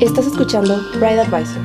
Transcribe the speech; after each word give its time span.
Estás 0.00 0.26
escuchando 0.26 0.76
Bride 0.96 1.20
Advisor. 1.22 1.62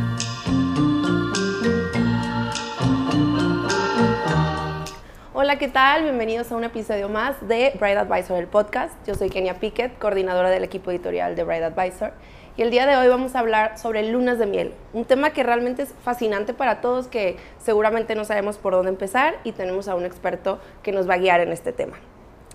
Hola, 5.33 5.57
¿qué 5.57 5.67
tal? 5.67 6.03
Bienvenidos 6.03 6.49
a 6.49 6.55
un 6.55 6.63
episodio 6.63 7.09
más 7.09 7.45
de 7.45 7.73
Bride 7.77 7.97
Advisor, 7.97 8.39
el 8.39 8.47
podcast. 8.47 8.93
Yo 9.05 9.15
soy 9.15 9.29
Kenia 9.29 9.59
Pickett, 9.59 9.99
coordinadora 9.99 10.49
del 10.49 10.63
equipo 10.63 10.91
editorial 10.91 11.35
de 11.35 11.43
Bride 11.43 11.65
Advisor. 11.65 12.13
Y 12.55 12.61
el 12.61 12.71
día 12.71 12.85
de 12.85 12.95
hoy 12.95 13.09
vamos 13.09 13.35
a 13.35 13.39
hablar 13.39 13.77
sobre 13.77 14.09
lunas 14.09 14.39
de 14.39 14.45
miel, 14.45 14.73
un 14.93 15.03
tema 15.03 15.31
que 15.31 15.43
realmente 15.43 15.81
es 15.81 15.93
fascinante 16.01 16.53
para 16.53 16.79
todos, 16.79 17.07
que 17.07 17.35
seguramente 17.57 18.15
no 18.15 18.23
sabemos 18.23 18.57
por 18.57 18.71
dónde 18.71 18.91
empezar 18.91 19.39
y 19.43 19.51
tenemos 19.51 19.89
a 19.89 19.95
un 19.95 20.05
experto 20.05 20.61
que 20.83 20.93
nos 20.93 21.09
va 21.09 21.15
a 21.15 21.17
guiar 21.17 21.41
en 21.41 21.51
este 21.51 21.73
tema. 21.73 21.97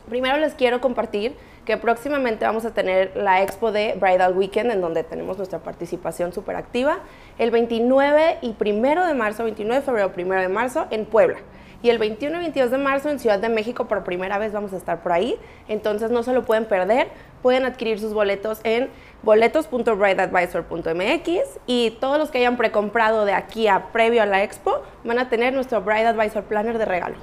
Primero 0.08 0.38
les 0.38 0.54
quiero 0.54 0.80
compartir 0.80 1.36
que 1.66 1.76
próximamente 1.76 2.46
vamos 2.46 2.64
a 2.64 2.70
tener 2.70 3.14
la 3.16 3.42
expo 3.42 3.72
de 3.72 3.94
Bridal 4.00 4.34
Weekend, 4.34 4.70
en 4.70 4.80
donde 4.80 5.02
tenemos 5.02 5.36
nuestra 5.36 5.58
participación 5.58 6.32
súper 6.32 6.56
activa, 6.56 7.00
el 7.38 7.50
29 7.50 8.38
y 8.40 8.56
1 8.58 9.06
de 9.06 9.12
marzo, 9.14 9.44
29 9.44 9.80
de 9.80 9.84
febrero, 9.84 10.10
1 10.16 10.40
de 10.40 10.48
marzo, 10.48 10.86
en 10.90 11.04
Puebla. 11.04 11.36
Y 11.82 11.90
el 11.90 11.98
21 11.98 12.34
y 12.36 12.38
22 12.40 12.70
de 12.70 12.78
marzo 12.78 13.10
en 13.10 13.18
Ciudad 13.18 13.38
de 13.38 13.50
México 13.50 13.86
por 13.86 14.02
primera 14.02 14.38
vez 14.38 14.50
vamos 14.52 14.72
a 14.72 14.76
estar 14.76 15.02
por 15.02 15.12
ahí. 15.12 15.36
Entonces 15.68 16.10
no 16.10 16.22
se 16.22 16.32
lo 16.32 16.44
pueden 16.44 16.64
perder. 16.64 17.08
Pueden 17.42 17.66
adquirir 17.66 18.00
sus 18.00 18.14
boletos 18.14 18.60
en 18.64 18.88
boletos.brideadvisor.mx 19.22 21.60
y 21.66 21.90
todos 22.00 22.18
los 22.18 22.30
que 22.30 22.38
hayan 22.38 22.56
precomprado 22.56 23.26
de 23.26 23.34
aquí 23.34 23.68
a 23.68 23.92
previo 23.92 24.22
a 24.22 24.26
la 24.26 24.42
expo 24.42 24.80
van 25.04 25.18
a 25.18 25.28
tener 25.28 25.52
nuestro 25.52 25.82
Bride 25.82 26.06
Advisor 26.06 26.44
Planner 26.44 26.78
de 26.78 26.86
regalo. 26.86 27.16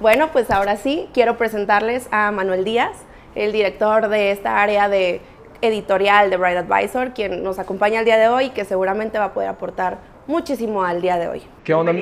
Bueno, 0.00 0.28
pues 0.32 0.50
ahora 0.50 0.76
sí, 0.76 1.08
quiero 1.12 1.36
presentarles 1.36 2.08
a 2.10 2.30
Manuel 2.30 2.64
Díaz, 2.64 2.92
el 3.34 3.52
director 3.52 4.08
de 4.08 4.30
esta 4.30 4.60
área 4.60 4.88
de 4.88 5.20
editorial 5.62 6.30
de 6.30 6.36
Bride 6.36 6.58
Advisor, 6.58 7.12
quien 7.12 7.42
nos 7.42 7.58
acompaña 7.58 8.00
el 8.00 8.04
día 8.04 8.16
de 8.16 8.28
hoy 8.28 8.46
y 8.46 8.50
que 8.50 8.64
seguramente 8.64 9.18
va 9.18 9.26
a 9.26 9.32
poder 9.32 9.48
aportar 9.48 9.98
muchísimo 10.26 10.84
al 10.84 11.00
día 11.02 11.18
de 11.18 11.28
hoy. 11.28 11.42
¿Qué 11.64 11.74
onda? 11.74 11.92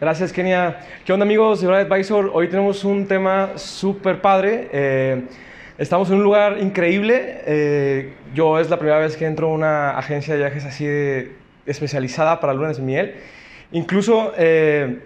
Gracias, 0.00 0.32
Kenia. 0.32 0.80
¿Qué 1.04 1.12
onda, 1.12 1.24
amigos 1.24 1.60
de 1.60 1.68
Bride 1.68 1.82
Advisor? 1.82 2.30
Hoy 2.34 2.48
tenemos 2.48 2.84
un 2.84 3.06
tema 3.06 3.56
súper 3.56 4.20
padre. 4.20 4.68
Eh, 4.72 5.22
estamos 5.78 6.10
en 6.10 6.16
un 6.16 6.24
lugar 6.24 6.58
increíble. 6.60 7.40
Eh, 7.46 8.14
yo 8.34 8.58
es 8.58 8.68
la 8.68 8.78
primera 8.78 8.98
vez 8.98 9.16
que 9.16 9.26
entro 9.26 9.48
a 9.48 9.52
una 9.52 9.90
agencia 9.98 10.34
de 10.34 10.40
viajes 10.40 10.64
así 10.64 10.84
de, 10.84 11.36
especializada 11.66 12.40
para 12.40 12.52
lunes 12.52 12.76
de 12.76 12.82
miel. 12.82 13.14
Incluso... 13.72 14.32
Eh, 14.36 14.98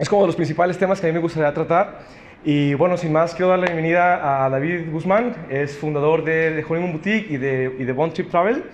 es 0.00 0.08
como 0.08 0.26
los 0.26 0.34
principales 0.34 0.78
temas 0.78 0.98
que 0.98 1.06
a 1.06 1.10
mí 1.10 1.12
me 1.12 1.20
gustaría 1.20 1.52
tratar. 1.52 1.98
Y 2.42 2.72
bueno, 2.72 2.96
sin 2.96 3.12
más, 3.12 3.34
quiero 3.34 3.50
dar 3.50 3.58
la 3.58 3.66
bienvenida 3.66 4.44
a 4.44 4.48
David 4.48 4.90
Guzmán, 4.90 5.36
es 5.50 5.76
fundador 5.76 6.24
de, 6.24 6.52
de 6.52 6.64
Honeymoon 6.66 6.92
Boutique 6.92 7.26
y 7.28 7.36
de, 7.36 7.76
y 7.78 7.84
de 7.84 7.92
Bond 7.92 8.14
Trip 8.14 8.30
Travel. 8.30 8.64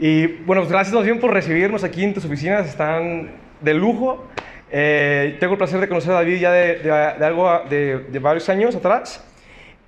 Y 0.00 0.26
bueno, 0.26 0.62
pues 0.62 0.70
gracias 0.70 0.94
más 0.94 1.04
bien 1.04 1.18
por 1.18 1.32
recibirnos 1.32 1.82
aquí 1.82 2.04
en 2.04 2.14
tus 2.14 2.24
oficinas, 2.24 2.68
están 2.68 3.32
de 3.60 3.74
lujo. 3.74 4.28
Eh, 4.70 5.36
tengo 5.40 5.54
el 5.54 5.58
placer 5.58 5.80
de 5.80 5.88
conocer 5.88 6.12
a 6.12 6.16
David 6.16 6.38
ya 6.38 6.52
de, 6.52 6.76
de 6.78 7.24
algo 7.24 7.62
de, 7.68 7.98
de, 7.98 8.18
varios 8.20 8.48
años 8.48 8.76
atrás. 8.76 9.24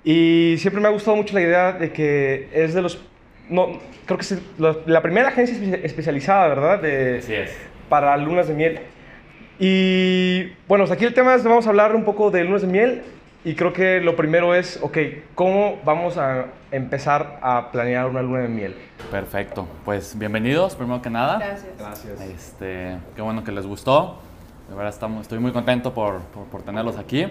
Y 0.03 0.55
siempre 0.57 0.81
me 0.81 0.89
ha 0.89 0.91
gustado 0.91 1.15
mucho 1.15 1.33
la 1.33 1.41
idea 1.41 1.71
de 1.71 1.93
que 1.93 2.49
es 2.51 2.73
de 2.73 2.81
los... 2.81 3.01
No, 3.47 3.79
creo 4.05 4.17
que 4.17 4.23
es 4.23 4.41
la, 4.57 4.75
la 4.85 5.01
primera 5.01 5.29
agencia 5.29 5.55
especializada, 5.81 6.49
¿verdad? 6.49 6.81
De, 6.81 7.19
Así 7.19 7.33
es. 7.33 7.55
Para 7.87 8.17
lunas 8.17 8.49
de 8.49 8.53
miel. 8.53 8.79
Y 9.59 10.53
bueno, 10.67 10.85
aquí 10.91 11.05
el 11.05 11.13
tema 11.13 11.35
es, 11.35 11.43
vamos 11.43 11.65
a 11.65 11.69
hablar 11.69 11.95
un 11.95 12.03
poco 12.03 12.29
de 12.29 12.43
lunes 12.43 12.61
de 12.61 12.67
miel 12.67 13.03
y 13.43 13.55
creo 13.55 13.73
que 13.73 14.01
lo 14.01 14.15
primero 14.15 14.53
es, 14.53 14.79
ok, 14.81 14.97
¿cómo 15.33 15.79
vamos 15.83 16.17
a 16.17 16.47
empezar 16.71 17.39
a 17.41 17.71
planear 17.71 18.07
una 18.07 18.21
luna 18.21 18.39
de 18.41 18.49
miel? 18.49 18.75
Perfecto, 19.09 19.67
pues 19.85 20.17
bienvenidos, 20.17 20.75
primero 20.75 21.01
que 21.01 21.09
nada. 21.09 21.39
Gracias. 21.39 21.65
Gracias. 21.79 22.21
Este, 22.21 22.97
qué 23.15 23.21
bueno 23.21 23.43
que 23.43 23.51
les 23.51 23.65
gustó. 23.65 24.19
De 24.69 24.75
verdad 24.75 24.93
estamos, 24.93 25.21
estoy 25.21 25.39
muy 25.39 25.51
contento 25.51 25.93
por, 25.93 26.19
por, 26.19 26.45
por 26.45 26.61
tenerlos 26.61 26.97
aquí. 26.97 27.25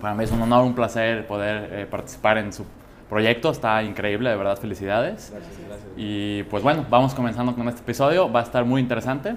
Para 0.00 0.14
mí 0.14 0.22
es 0.22 0.30
un 0.30 0.42
honor, 0.42 0.64
un 0.64 0.74
placer 0.74 1.26
poder 1.26 1.70
eh, 1.72 1.86
participar 1.86 2.38
en 2.38 2.52
su 2.52 2.64
proyecto. 3.08 3.50
Está 3.50 3.82
increíble, 3.82 4.30
de 4.30 4.36
verdad, 4.36 4.56
felicidades. 4.58 5.32
Gracias, 5.32 5.58
gracias. 5.66 5.88
Y 5.96 6.44
pues 6.44 6.62
bueno, 6.62 6.86
vamos 6.88 7.14
comenzando 7.14 7.54
con 7.54 7.66
este 7.68 7.80
episodio. 7.80 8.30
Va 8.30 8.40
a 8.40 8.42
estar 8.44 8.64
muy 8.64 8.80
interesante. 8.80 9.34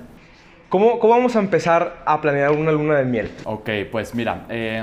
¿Cómo, 0.72 1.00
¿Cómo, 1.00 1.16
vamos 1.16 1.36
a 1.36 1.40
empezar 1.40 2.02
a 2.06 2.22
planear 2.22 2.52
una 2.52 2.72
luna 2.72 2.96
de 2.96 3.04
miel? 3.04 3.30
Ok, 3.44 3.70
pues 3.92 4.16
mira, 4.16 4.46
eh, 4.48 4.82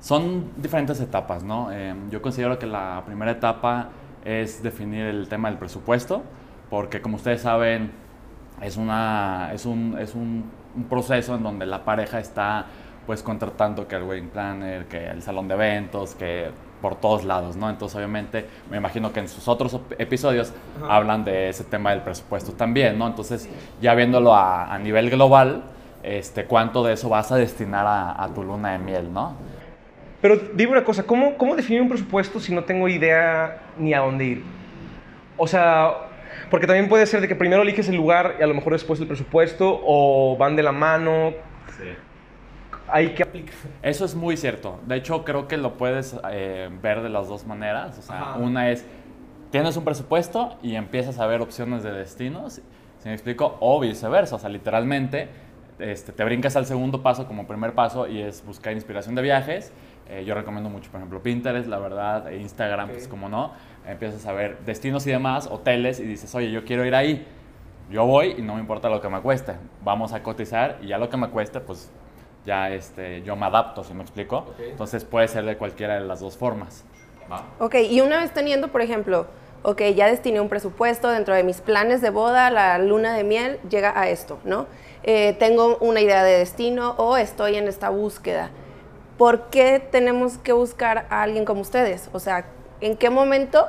son 0.00 0.50
diferentes 0.56 1.00
etapas, 1.00 1.44
¿no? 1.44 1.70
Eh, 1.70 1.94
yo 2.10 2.20
considero 2.20 2.58
que 2.58 2.66
la 2.66 3.04
primera 3.06 3.30
etapa 3.30 3.90
es 4.24 4.64
definir 4.64 5.06
el 5.06 5.28
tema 5.28 5.48
del 5.48 5.58
presupuesto, 5.58 6.24
porque 6.70 7.00
como 7.00 7.14
ustedes 7.14 7.42
saben, 7.42 7.92
es, 8.60 8.76
una, 8.76 9.52
es, 9.54 9.64
un, 9.64 9.96
es 9.96 10.16
un, 10.16 10.50
un 10.74 10.84
proceso 10.88 11.36
en 11.36 11.44
donde 11.44 11.66
la 11.66 11.84
pareja 11.84 12.18
está 12.18 12.66
pues 13.06 13.22
contratando 13.22 13.86
que 13.86 13.94
el 13.94 14.02
wedding 14.02 14.30
planner, 14.30 14.86
que 14.86 15.06
el 15.06 15.22
salón 15.22 15.46
de 15.46 15.54
eventos, 15.54 16.16
que 16.16 16.50
por 16.84 16.96
todos 16.96 17.24
lados, 17.24 17.56
¿no? 17.56 17.70
Entonces, 17.70 17.96
obviamente, 17.96 18.44
me 18.70 18.76
imagino 18.76 19.10
que 19.10 19.20
en 19.20 19.26
sus 19.26 19.48
otros 19.48 19.80
episodios 19.96 20.52
Ajá. 20.76 20.96
hablan 20.96 21.24
de 21.24 21.48
ese 21.48 21.64
tema 21.64 21.92
del 21.92 22.02
presupuesto 22.02 22.52
también, 22.52 22.98
¿no? 22.98 23.06
Entonces, 23.06 23.48
ya 23.80 23.94
viéndolo 23.94 24.34
a, 24.34 24.70
a, 24.70 24.78
nivel 24.78 25.08
global, 25.08 25.62
este, 26.02 26.44
¿cuánto 26.44 26.84
de 26.84 26.92
eso 26.92 27.08
vas 27.08 27.32
a 27.32 27.36
destinar 27.36 27.86
a, 27.86 28.22
a, 28.22 28.28
tu 28.34 28.42
luna 28.44 28.72
de 28.72 28.80
miel, 28.80 29.10
no? 29.10 29.34
Pero 30.20 30.36
dime 30.52 30.72
una 30.72 30.84
cosa, 30.84 31.04
¿cómo, 31.04 31.38
¿cómo 31.38 31.56
definir 31.56 31.80
un 31.80 31.88
presupuesto 31.88 32.38
si 32.38 32.54
no 32.54 32.64
tengo 32.64 32.86
idea 32.86 33.62
ni 33.78 33.94
a 33.94 34.00
dónde 34.00 34.24
ir? 34.26 34.44
O 35.38 35.46
sea, 35.46 35.90
porque 36.50 36.66
también 36.66 36.90
puede 36.90 37.06
ser 37.06 37.22
de 37.22 37.28
que 37.28 37.34
primero 37.34 37.62
eliges 37.62 37.88
el 37.88 37.96
lugar 37.96 38.36
y 38.38 38.42
a 38.42 38.46
lo 38.46 38.52
mejor 38.52 38.74
después 38.74 39.00
el 39.00 39.06
presupuesto, 39.06 39.80
o 39.86 40.36
van 40.36 40.54
de 40.54 40.62
la 40.62 40.72
mano. 40.72 41.32
Hay 42.88 43.14
que 43.14 43.22
aplicar. 43.22 43.54
Eso 43.82 44.04
es 44.04 44.14
muy 44.14 44.36
cierto. 44.36 44.80
De 44.86 44.96
hecho, 44.96 45.24
creo 45.24 45.48
que 45.48 45.56
lo 45.56 45.76
puedes 45.76 46.16
eh, 46.30 46.68
ver 46.82 47.02
de 47.02 47.08
las 47.08 47.28
dos 47.28 47.46
maneras. 47.46 47.98
O 47.98 48.02
sea, 48.02 48.20
Ajá. 48.20 48.38
una 48.38 48.70
es, 48.70 48.84
tienes 49.50 49.76
un 49.76 49.84
presupuesto 49.84 50.56
y 50.62 50.74
empiezas 50.74 51.18
a 51.18 51.26
ver 51.26 51.40
opciones 51.40 51.82
de 51.82 51.92
destinos, 51.92 52.60
¿se 52.98 53.08
me 53.08 53.14
explico? 53.14 53.56
O 53.60 53.80
viceversa, 53.80 54.36
o 54.36 54.38
sea, 54.38 54.50
literalmente 54.50 55.28
este, 55.78 56.12
te 56.12 56.24
brincas 56.24 56.54
al 56.56 56.66
segundo 56.66 57.02
paso 57.02 57.26
como 57.26 57.46
primer 57.46 57.72
paso 57.72 58.06
y 58.06 58.20
es 58.20 58.44
buscar 58.44 58.72
inspiración 58.72 59.14
de 59.14 59.22
viajes. 59.22 59.72
Eh, 60.08 60.24
yo 60.24 60.34
recomiendo 60.34 60.70
mucho, 60.70 60.90
por 60.90 61.00
ejemplo, 61.00 61.22
Pinterest, 61.22 61.68
la 61.68 61.78
verdad, 61.78 62.30
e 62.30 62.38
Instagram, 62.38 62.84
okay. 62.84 62.96
pues 62.96 63.08
como 63.08 63.28
no, 63.28 63.52
empiezas 63.86 64.24
a 64.26 64.32
ver 64.32 64.58
destinos 64.64 65.06
y 65.06 65.10
demás, 65.10 65.48
hoteles, 65.50 65.98
y 65.98 66.04
dices, 66.04 66.34
oye, 66.34 66.50
yo 66.50 66.64
quiero 66.64 66.84
ir 66.84 66.94
ahí. 66.94 67.26
Yo 67.90 68.06
voy 68.06 68.34
y 68.38 68.42
no 68.42 68.54
me 68.54 68.60
importa 68.60 68.88
lo 68.88 69.00
que 69.00 69.08
me 69.08 69.20
cueste. 69.20 69.54
Vamos 69.82 70.12
a 70.12 70.22
cotizar 70.22 70.78
y 70.82 70.88
ya 70.88 70.98
lo 70.98 71.10
que 71.10 71.16
me 71.16 71.28
cueste, 71.28 71.60
pues 71.60 71.90
ya 72.44 72.70
este, 72.70 73.22
yo 73.22 73.36
me 73.36 73.46
adapto, 73.46 73.84
si 73.84 73.94
me 73.94 74.02
explico? 74.02 74.46
Okay. 74.54 74.70
Entonces 74.70 75.04
puede 75.04 75.28
ser 75.28 75.44
de 75.44 75.56
cualquiera 75.56 75.94
de 75.94 76.06
las 76.06 76.20
dos 76.20 76.36
formas. 76.36 76.84
¿Va? 77.30 77.44
Ok, 77.58 77.76
y 77.90 78.00
una 78.00 78.18
vez 78.18 78.32
teniendo, 78.32 78.68
por 78.68 78.82
ejemplo, 78.82 79.26
ok, 79.62 79.82
ya 79.94 80.06
destiné 80.06 80.40
un 80.40 80.48
presupuesto 80.48 81.08
dentro 81.08 81.34
de 81.34 81.42
mis 81.42 81.60
planes 81.60 82.02
de 82.02 82.10
boda, 82.10 82.50
la 82.50 82.78
luna 82.78 83.14
de 83.14 83.24
miel 83.24 83.58
llega 83.68 83.98
a 83.98 84.08
esto, 84.08 84.38
¿no? 84.44 84.66
Eh, 85.02 85.34
tengo 85.38 85.78
una 85.78 86.00
idea 86.00 86.22
de 86.22 86.38
destino 86.38 86.94
o 86.98 87.16
estoy 87.16 87.56
en 87.56 87.66
esta 87.66 87.88
búsqueda. 87.88 88.50
¿Por 89.18 89.46
qué 89.46 89.80
tenemos 89.80 90.38
que 90.38 90.52
buscar 90.52 91.06
a 91.08 91.22
alguien 91.22 91.44
como 91.44 91.60
ustedes? 91.60 92.10
O 92.12 92.18
sea, 92.18 92.46
¿en 92.80 92.96
qué 92.96 93.10
momento 93.10 93.66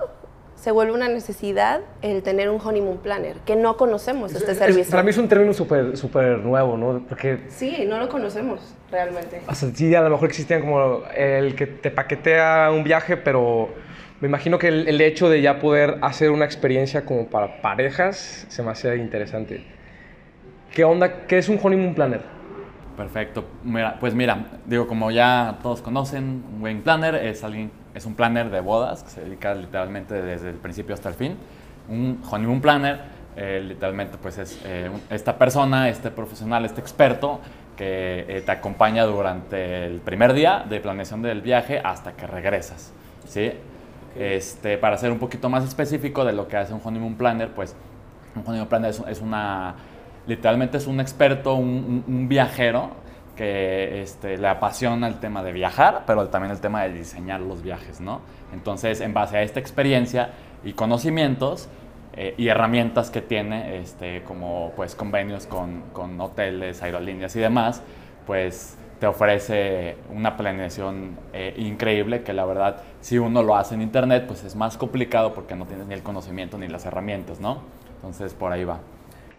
se 0.55 0.71
vuelve 0.71 0.93
una 0.93 1.07
necesidad 1.07 1.81
el 2.01 2.23
tener 2.23 2.49
un 2.49 2.59
honeymoon 2.59 2.97
planner, 2.97 3.37
que 3.45 3.55
no 3.55 3.77
conocemos 3.77 4.33
este 4.33 4.53
es, 4.53 4.57
servicio. 4.57 4.81
Es, 4.83 4.89
para 4.89 5.03
mí 5.03 5.09
es 5.09 5.17
un 5.17 5.27
término 5.27 5.53
súper 5.53 5.97
super 5.97 6.39
nuevo, 6.39 6.77
¿no? 6.77 7.03
Porque... 7.07 7.39
Sí, 7.49 7.85
no 7.87 7.99
lo 7.99 8.09
conocemos 8.09 8.61
realmente. 8.89 9.41
O 9.47 9.53
sea, 9.53 9.69
sí, 9.73 9.93
a 9.93 10.01
lo 10.01 10.09
mejor 10.09 10.29
existían 10.29 10.61
como 10.61 11.03
el 11.15 11.55
que 11.55 11.67
te 11.67 11.91
paquetea 11.91 12.71
un 12.73 12.83
viaje, 12.83 13.17
pero 13.17 13.69
me 14.21 14.27
imagino 14.27 14.57
que 14.57 14.69
el, 14.69 14.87
el 14.87 15.01
hecho 15.01 15.29
de 15.29 15.41
ya 15.41 15.59
poder 15.59 15.97
hacer 16.01 16.31
una 16.31 16.45
experiencia 16.45 17.05
como 17.05 17.27
para 17.27 17.61
parejas 17.61 18.45
se 18.47 18.63
me 18.63 18.71
hace 18.71 18.95
interesante. 18.97 19.63
¿Qué 20.73 20.83
onda? 20.83 21.25
¿Qué 21.27 21.37
es 21.37 21.47
un 21.47 21.59
honeymoon 21.61 21.93
planner? 21.93 22.21
Perfecto. 22.97 23.45
Mira, 23.63 23.97
pues 23.99 24.13
mira, 24.13 24.45
digo, 24.65 24.87
como 24.87 25.11
ya 25.11 25.59
todos 25.61 25.81
conocen, 25.81 26.43
un 26.53 26.61
wedding 26.61 26.81
planner 26.81 27.15
es 27.15 27.43
alguien 27.43 27.71
es 27.95 28.05
un 28.05 28.13
planner 28.13 28.51
de 28.51 28.59
bodas 28.59 29.03
que 29.03 29.09
se 29.09 29.21
dedica 29.21 29.55
literalmente 29.55 30.21
desde 30.21 30.49
el 30.49 30.57
principio 30.57 30.93
hasta 30.93 31.09
el 31.09 31.15
fin. 31.15 31.37
Un 31.87 32.21
honeymoon 32.29 32.59
planner, 32.59 32.99
eh, 33.37 33.63
literalmente, 33.65 34.17
pues 34.21 34.37
es 34.37 34.59
eh, 34.65 34.91
esta 35.09 35.37
persona, 35.37 35.87
este 35.87 36.11
profesional, 36.11 36.65
este 36.65 36.81
experto 36.81 37.39
que 37.77 38.25
eh, 38.27 38.41
te 38.45 38.51
acompaña 38.51 39.05
durante 39.05 39.85
el 39.85 39.99
primer 39.99 40.33
día 40.33 40.65
de 40.69 40.79
planeación 40.81 41.21
del 41.21 41.41
viaje 41.41 41.79
hasta 41.83 42.13
que 42.13 42.27
regresas. 42.27 42.91
¿sí? 43.27 43.53
Este, 44.15 44.77
para 44.77 44.97
ser 44.97 45.11
un 45.11 45.19
poquito 45.19 45.49
más 45.49 45.63
específico 45.63 46.25
de 46.25 46.33
lo 46.33 46.47
que 46.49 46.57
hace 46.57 46.73
un 46.73 46.81
honeymoon 46.83 47.15
planner, 47.15 47.49
pues 47.51 47.75
un 48.35 48.43
honeymoon 48.45 48.67
planner 48.67 48.91
es, 48.91 49.01
es 49.07 49.21
una, 49.21 49.75
literalmente 50.27 50.77
es 50.77 50.87
un 50.87 50.99
experto, 50.99 51.55
un, 51.55 52.03
un, 52.07 52.13
un 52.13 52.27
viajero 52.27 53.04
que 53.35 54.01
este, 54.01 54.37
le 54.37 54.47
apasiona 54.47 55.07
el 55.07 55.19
tema 55.19 55.43
de 55.43 55.51
viajar, 55.51 56.03
pero 56.07 56.27
también 56.29 56.51
el 56.51 56.61
tema 56.61 56.83
de 56.83 56.93
diseñar 56.93 57.41
los 57.41 57.61
viajes, 57.61 57.99
¿no? 57.99 58.21
Entonces, 58.53 59.01
en 59.01 59.13
base 59.13 59.37
a 59.37 59.41
esta 59.41 59.59
experiencia 59.59 60.29
y 60.63 60.73
conocimientos, 60.73 61.69
eh, 62.17 62.33
y 62.37 62.47
herramientas 62.47 63.11
que 63.11 63.21
tiene, 63.21 63.77
este, 63.79 64.23
como 64.23 64.71
pues 64.77 64.95
convenios 64.95 65.47
con, 65.47 65.81
con 65.91 66.19
hoteles, 66.21 66.81
aerolíneas 66.81 67.35
y 67.35 67.39
demás, 67.41 67.81
pues 68.25 68.77
te 69.01 69.07
ofrece 69.07 69.97
una 70.09 70.37
planeación 70.37 71.17
eh, 71.33 71.53
increíble 71.57 72.23
que 72.23 72.31
la 72.31 72.45
verdad 72.45 72.77
si 73.01 73.17
uno 73.17 73.43
lo 73.43 73.57
hace 73.57 73.75
en 73.75 73.81
internet 73.81 74.23
pues 74.27 74.45
es 74.45 74.55
más 74.55 74.77
complicado 74.77 75.33
porque 75.33 75.55
no 75.55 75.65
tienes 75.65 75.87
ni 75.87 75.93
el 75.93 76.03
conocimiento 76.03 76.57
ni 76.57 76.69
las 76.69 76.85
herramientas, 76.85 77.41
¿no? 77.41 77.59
Entonces 77.97 78.33
por 78.33 78.53
ahí 78.53 78.63
va. 78.63 78.79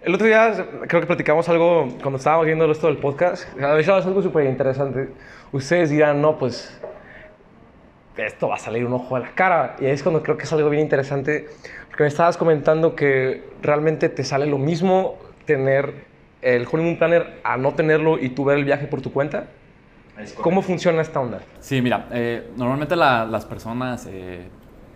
El 0.07 0.15
otro 0.15 0.29
día 0.29 0.55
creo 0.87 1.01
que 1.01 1.07
platicamos 1.09 1.49
algo 1.49 1.89
cuando 2.01 2.19
estábamos 2.19 2.47
viendo 2.47 2.71
esto 2.71 2.87
del 2.87 2.99
podcast. 2.99 3.43
Es 3.59 3.89
algo 3.89 4.23
súper 4.23 4.47
interesante. 4.47 5.09
Ustedes 5.51 5.91
dirán, 5.91 6.23
no, 6.23 6.39
pues 6.39 6.81
esto 8.17 8.47
va 8.47 8.55
a 8.55 8.59
salir 8.59 8.87
un 8.87 8.93
ojo 8.93 9.17
a 9.17 9.19
la 9.19 9.31
cara. 9.33 9.75
Y 9.81 9.87
ahí 9.87 9.91
es 9.91 10.05
cuando 10.05 10.23
creo 10.23 10.37
que 10.37 10.45
es 10.45 10.53
algo 10.53 10.71
bien 10.71 10.85
interesante. 10.85 11.49
Porque 11.89 12.05
me 12.05 12.09
estabas 12.09 12.37
comentando 12.37 12.95
que 12.95 13.49
realmente 13.63 14.09
te 14.09 14.23
sale 14.23 14.47
lo 14.47 14.59
mismo 14.59 15.19
tener 15.45 16.05
el 16.41 16.69
honeymoon 16.71 16.99
planner 16.99 17.41
a 17.43 17.57
no 17.57 17.75
tenerlo 17.75 18.17
y 18.17 18.29
tú 18.29 18.45
ver 18.45 18.59
el 18.59 18.65
viaje 18.65 18.87
por 18.87 19.03
tu 19.03 19.13
cuenta. 19.13 19.49
¿Cómo 20.41 20.63
funciona 20.63 21.03
esta 21.03 21.19
onda? 21.19 21.41
Sí, 21.59 21.83
mira, 21.83 22.07
eh, 22.13 22.53
normalmente 22.57 22.95
las 22.95 23.45
personas 23.45 24.07
eh, 24.09 24.47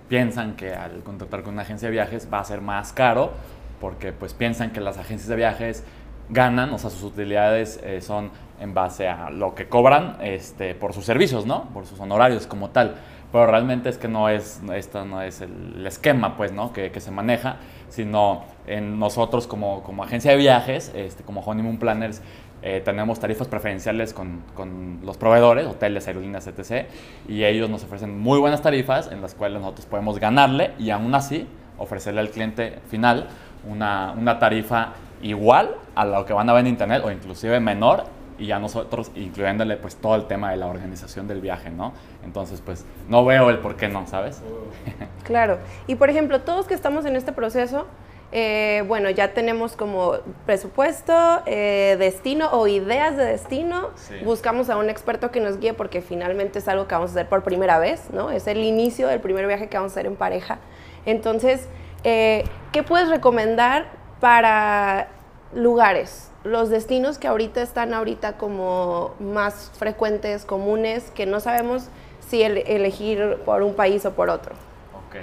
piensan 0.09 0.55
que 0.55 0.73
al 0.73 1.03
contratar 1.03 1.43
con 1.43 1.55
una 1.55 1.63
agencia 1.63 1.89
de 1.89 1.93
viajes 1.95 2.29
va 2.33 2.39
a 2.39 2.45
ser 2.45 2.61
más 2.61 2.93
caro 2.93 3.33
porque 3.81 4.13
pues 4.13 4.35
piensan 4.35 4.71
que 4.71 4.81
las 4.81 4.99
agencias 4.99 5.29
de 5.29 5.37
viajes 5.37 5.85
ganan, 6.29 6.73
o 6.73 6.79
sea, 6.79 6.91
sus 6.91 7.03
utilidades 7.03 7.81
eh, 7.83 8.01
son 8.01 8.31
en 8.61 8.75
base 8.75 9.09
a 9.09 9.31
lo 9.31 9.55
que 9.55 9.69
cobran 9.69 10.19
este, 10.21 10.75
por 10.75 10.93
sus 10.93 11.05
servicios, 11.05 11.47
¿no? 11.47 11.65
Por 11.71 11.87
sus 11.87 11.99
honorarios 11.99 12.47
como 12.47 12.71
tal. 12.71 12.97
Pero 13.33 13.47
realmente 13.47 13.89
es 13.89 13.97
que 13.97 14.09
no 14.09 14.29
es, 14.29 14.61
esto 14.75 15.05
no 15.05 15.23
es 15.23 15.41
el, 15.41 15.87
esquema, 15.87 16.37
pues, 16.37 16.53
¿no? 16.53 16.73
Que, 16.73 16.91
que, 16.91 17.01
se 17.01 17.11
maneja, 17.11 17.57
sino 17.89 18.45
en 18.67 18.99
nosotros 18.99 19.47
como, 19.47 19.83
como 19.83 20.05
agencia 20.05 20.33
de 20.33 20.37
viajes, 20.37 20.93
este, 20.95 21.23
como 21.23 21.41
Honeymoon 21.41 21.79
Planners, 21.79 22.23
eh, 22.63 22.83
tenemos 22.85 23.19
tarifas 23.19 23.49
preferenciales 23.49 24.13
con, 24.13 24.43
con, 24.55 25.01
los 25.03 25.17
proveedores, 25.17 25.67
hoteles, 25.67 26.07
aerolíneas, 26.07 26.47
etc. 26.47 26.87
Y 27.27 27.45
ellos 27.45 27.71
nos 27.71 27.85
ofrecen 27.85 28.19
muy 28.19 28.39
buenas 28.39 28.61
tarifas 28.61 29.11
en 29.11 29.23
las 29.23 29.35
cuales 29.35 29.61
nosotros 29.61 29.87
podemos 29.87 30.19
ganarle 30.19 30.73
y 30.79 30.91
aún 30.91 31.15
así 31.15 31.47
ofrecerle 31.79 32.21
al 32.21 32.31
cliente 32.31 32.79
final 32.89 33.29
una, 33.67 34.15
una 34.17 34.39
tarifa 34.39 34.95
igual 35.23 35.75
a 35.95 36.05
lo 36.05 36.25
que 36.25 36.33
van 36.33 36.49
a 36.49 36.53
ver 36.53 36.61
en 36.61 36.69
internet 36.69 37.03
o 37.05 37.11
inclusive 37.11 37.61
menor 37.61 38.05
y 38.39 38.47
ya 38.47 38.59
nosotros 38.59 39.13
incluyéndole 39.15 39.77
pues 39.77 39.97
todo 39.97 40.17
el 40.17 40.27
tema 40.27 40.51
de 40.51 40.57
la 40.57 40.67
organización 40.67 41.29
del 41.29 41.41
viaje, 41.41 41.71
¿no? 41.71 41.93
Entonces 42.25 42.63
pues 42.65 42.87
no 43.09 43.25
veo 43.25 43.51
el 43.51 43.59
por 43.59 43.77
qué 43.77 43.89
no, 43.89 44.07
¿sabes? 44.07 44.43
Claro. 45.25 45.59
Y 45.87 45.95
por 45.95 46.11
ejemplo, 46.11 46.41
todos 46.41 46.67
que 46.67 46.75
estamos 46.75 47.05
en 47.05 47.15
este 47.15 47.33
proceso, 47.33 47.87
eh, 48.33 48.83
bueno, 48.89 49.11
ya 49.11 49.33
tenemos 49.35 49.77
como 49.77 50.15
presupuesto, 50.47 51.13
eh, 51.47 51.97
destino 51.99 52.49
o 52.53 52.67
ideas 52.67 53.17
de 53.17 53.25
destino. 53.25 53.91
Buscamos 54.25 54.71
a 54.71 54.77
un 54.77 54.89
experto 54.89 55.31
que 55.31 55.41
nos 55.41 55.61
guíe 55.61 55.75
porque 55.75 56.01
finalmente 56.01 56.61
es 56.61 56.69
algo 56.69 56.89
que 56.89 56.95
vamos 56.95 57.11
a 57.11 57.13
hacer 57.13 57.29
por 57.29 57.43
primera 57.43 57.79
vez, 57.79 58.11
¿no? 58.13 58.31
Es 58.31 58.47
el 58.47 58.59
inicio 58.59 59.07
del 59.07 59.21
primer 59.21 59.47
viaje 59.47 59.69
que 59.69 59.77
vamos 59.77 59.93
a 59.93 59.95
hacer 59.95 60.07
en 60.07 60.17
pareja. 60.17 60.59
Entonces, 61.07 61.69
eh, 62.05 62.45
¿qué 62.73 62.83
puedes 62.83 63.09
recomendar 63.09 63.87
para 64.21 65.09
lugares? 65.55 66.31
Los 66.45 66.71
destinos 66.71 67.19
que 67.19 67.29
ahorita 67.29 67.61
están 67.63 67.93
ahorita 67.93 68.39
como 68.39 69.15
más 69.21 69.71
frecuentes, 69.79 70.45
comunes, 70.45 71.11
que 71.11 71.27
no 71.27 71.41
sabemos 71.41 71.89
si 72.27 72.43
elegir 72.43 73.39
por 73.45 73.63
un 73.63 73.75
país 73.75 74.07
o 74.07 74.13
por 74.13 74.31
otro. 74.31 74.55
Ok. 74.95 75.17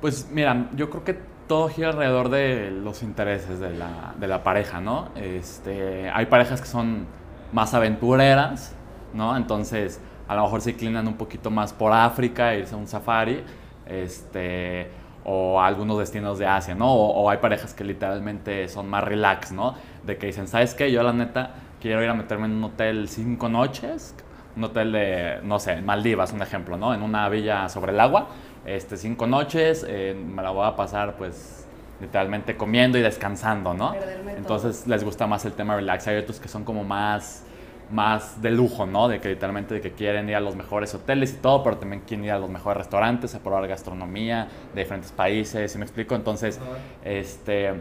Pues 0.00 0.28
mira, 0.30 0.68
yo 0.74 0.88
creo 0.88 1.04
que 1.04 1.18
todo 1.46 1.68
gira 1.68 1.90
alrededor 1.90 2.30
de 2.30 2.70
los 2.70 3.02
intereses 3.02 3.60
de 3.60 3.70
la, 3.74 4.14
de 4.18 4.26
la, 4.26 4.42
pareja, 4.42 4.80
¿no? 4.80 5.08
Este, 5.16 6.08
hay 6.10 6.26
parejas 6.26 6.60
que 6.60 6.66
son 6.66 7.06
más 7.52 7.74
aventureras, 7.74 8.74
¿no? 9.12 9.36
Entonces, 9.36 10.00
a 10.26 10.34
lo 10.34 10.42
mejor 10.44 10.62
se 10.62 10.70
inclinan 10.70 11.06
un 11.06 11.16
poquito 11.16 11.50
más 11.50 11.72
por 11.72 11.92
África, 11.92 12.54
irse 12.54 12.74
a 12.74 12.78
un 12.78 12.86
safari, 12.86 13.44
este, 13.86 14.90
o 15.24 15.60
a 15.60 15.66
algunos 15.66 15.98
destinos 15.98 16.38
de 16.38 16.46
Asia, 16.46 16.74
¿no? 16.74 16.92
O, 16.92 17.30
hay 17.30 17.38
parejas 17.38 17.74
que 17.74 17.84
literalmente 17.84 18.68
son 18.68 18.88
más 18.88 19.02
relax, 19.04 19.52
¿no? 19.52 19.74
De 20.04 20.16
que 20.18 20.26
dicen, 20.26 20.46
¿sabes 20.48 20.74
qué? 20.74 20.92
Yo 20.92 21.02
la 21.02 21.12
neta 21.12 21.54
quiero 21.80 22.02
ir 22.02 22.08
a 22.08 22.14
meterme 22.14 22.46
en 22.46 22.52
un 22.52 22.64
hotel 22.64 23.08
cinco 23.08 23.48
noches, 23.48 24.14
un 24.56 24.64
hotel 24.64 24.92
de, 24.92 25.40
no 25.42 25.58
sé, 25.58 25.80
Maldivas, 25.82 26.32
un 26.32 26.42
ejemplo, 26.42 26.76
¿no? 26.76 26.94
En 26.94 27.02
una 27.02 27.28
villa 27.28 27.68
sobre 27.68 27.92
el 27.92 28.00
agua 28.00 28.28
este, 28.66 28.96
cinco 28.96 29.26
noches, 29.26 29.84
eh, 29.86 30.14
me 30.14 30.42
la 30.42 30.50
voy 30.50 30.66
a 30.66 30.74
pasar 30.74 31.16
pues 31.16 31.66
literalmente 32.00 32.56
comiendo 32.56 32.98
y 32.98 33.02
descansando, 33.02 33.74
¿no? 33.74 33.94
Entonces 34.36 34.86
les 34.86 35.04
gusta 35.04 35.26
más 35.26 35.44
el 35.44 35.52
tema 35.52 35.76
relax. 35.76 36.06
Hay 36.08 36.16
otros 36.16 36.40
que 36.40 36.48
son 36.48 36.64
como 36.64 36.82
más, 36.82 37.44
más 37.90 38.40
de 38.42 38.50
lujo, 38.50 38.86
¿no? 38.86 39.08
De 39.08 39.20
que 39.20 39.28
literalmente 39.28 39.74
de 39.74 39.80
que 39.80 39.92
quieren 39.92 40.28
ir 40.28 40.36
a 40.36 40.40
los 40.40 40.56
mejores 40.56 40.94
hoteles 40.94 41.34
y 41.34 41.36
todo, 41.36 41.62
pero 41.62 41.76
también 41.78 42.02
quieren 42.06 42.24
ir 42.24 42.32
a 42.32 42.38
los 42.38 42.50
mejores 42.50 42.78
restaurantes, 42.78 43.34
a 43.34 43.40
probar 43.40 43.66
gastronomía 43.68 44.48
de 44.74 44.82
diferentes 44.82 45.12
países, 45.12 45.72
¿sí 45.72 45.78
me 45.78 45.84
explico? 45.84 46.14
Entonces, 46.14 46.60
este 47.04 47.72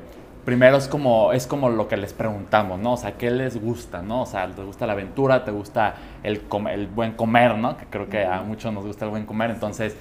primero 0.46 0.78
es 0.78 0.88
como, 0.88 1.32
es 1.32 1.48
como 1.48 1.70
lo 1.70 1.88
que 1.88 1.98
les 1.98 2.14
preguntamos, 2.14 2.80
¿no? 2.80 2.94
O 2.94 2.98
sea, 2.98 3.14
¿qué 3.14 3.32
les 3.32 3.62
gusta, 3.62 4.02
no? 4.02 4.24
O 4.24 4.26
sea, 4.26 4.48
¿te 4.48 4.62
gusta 4.62 4.86
la 4.86 4.94
aventura? 4.94 5.44
¿Te 5.46 5.52
gusta 5.52 5.96
el, 6.22 6.42
el 6.70 6.88
buen 6.88 7.14
comer, 7.14 7.58
no? 7.58 7.78
Que 7.78 7.86
creo 7.86 8.10
que 8.10 8.26
a 8.26 8.42
muchos 8.42 8.74
nos 8.74 8.86
gusta 8.86 9.06
el 9.06 9.12
buen 9.12 9.26
comer. 9.26 9.52
Entonces, 9.52 9.96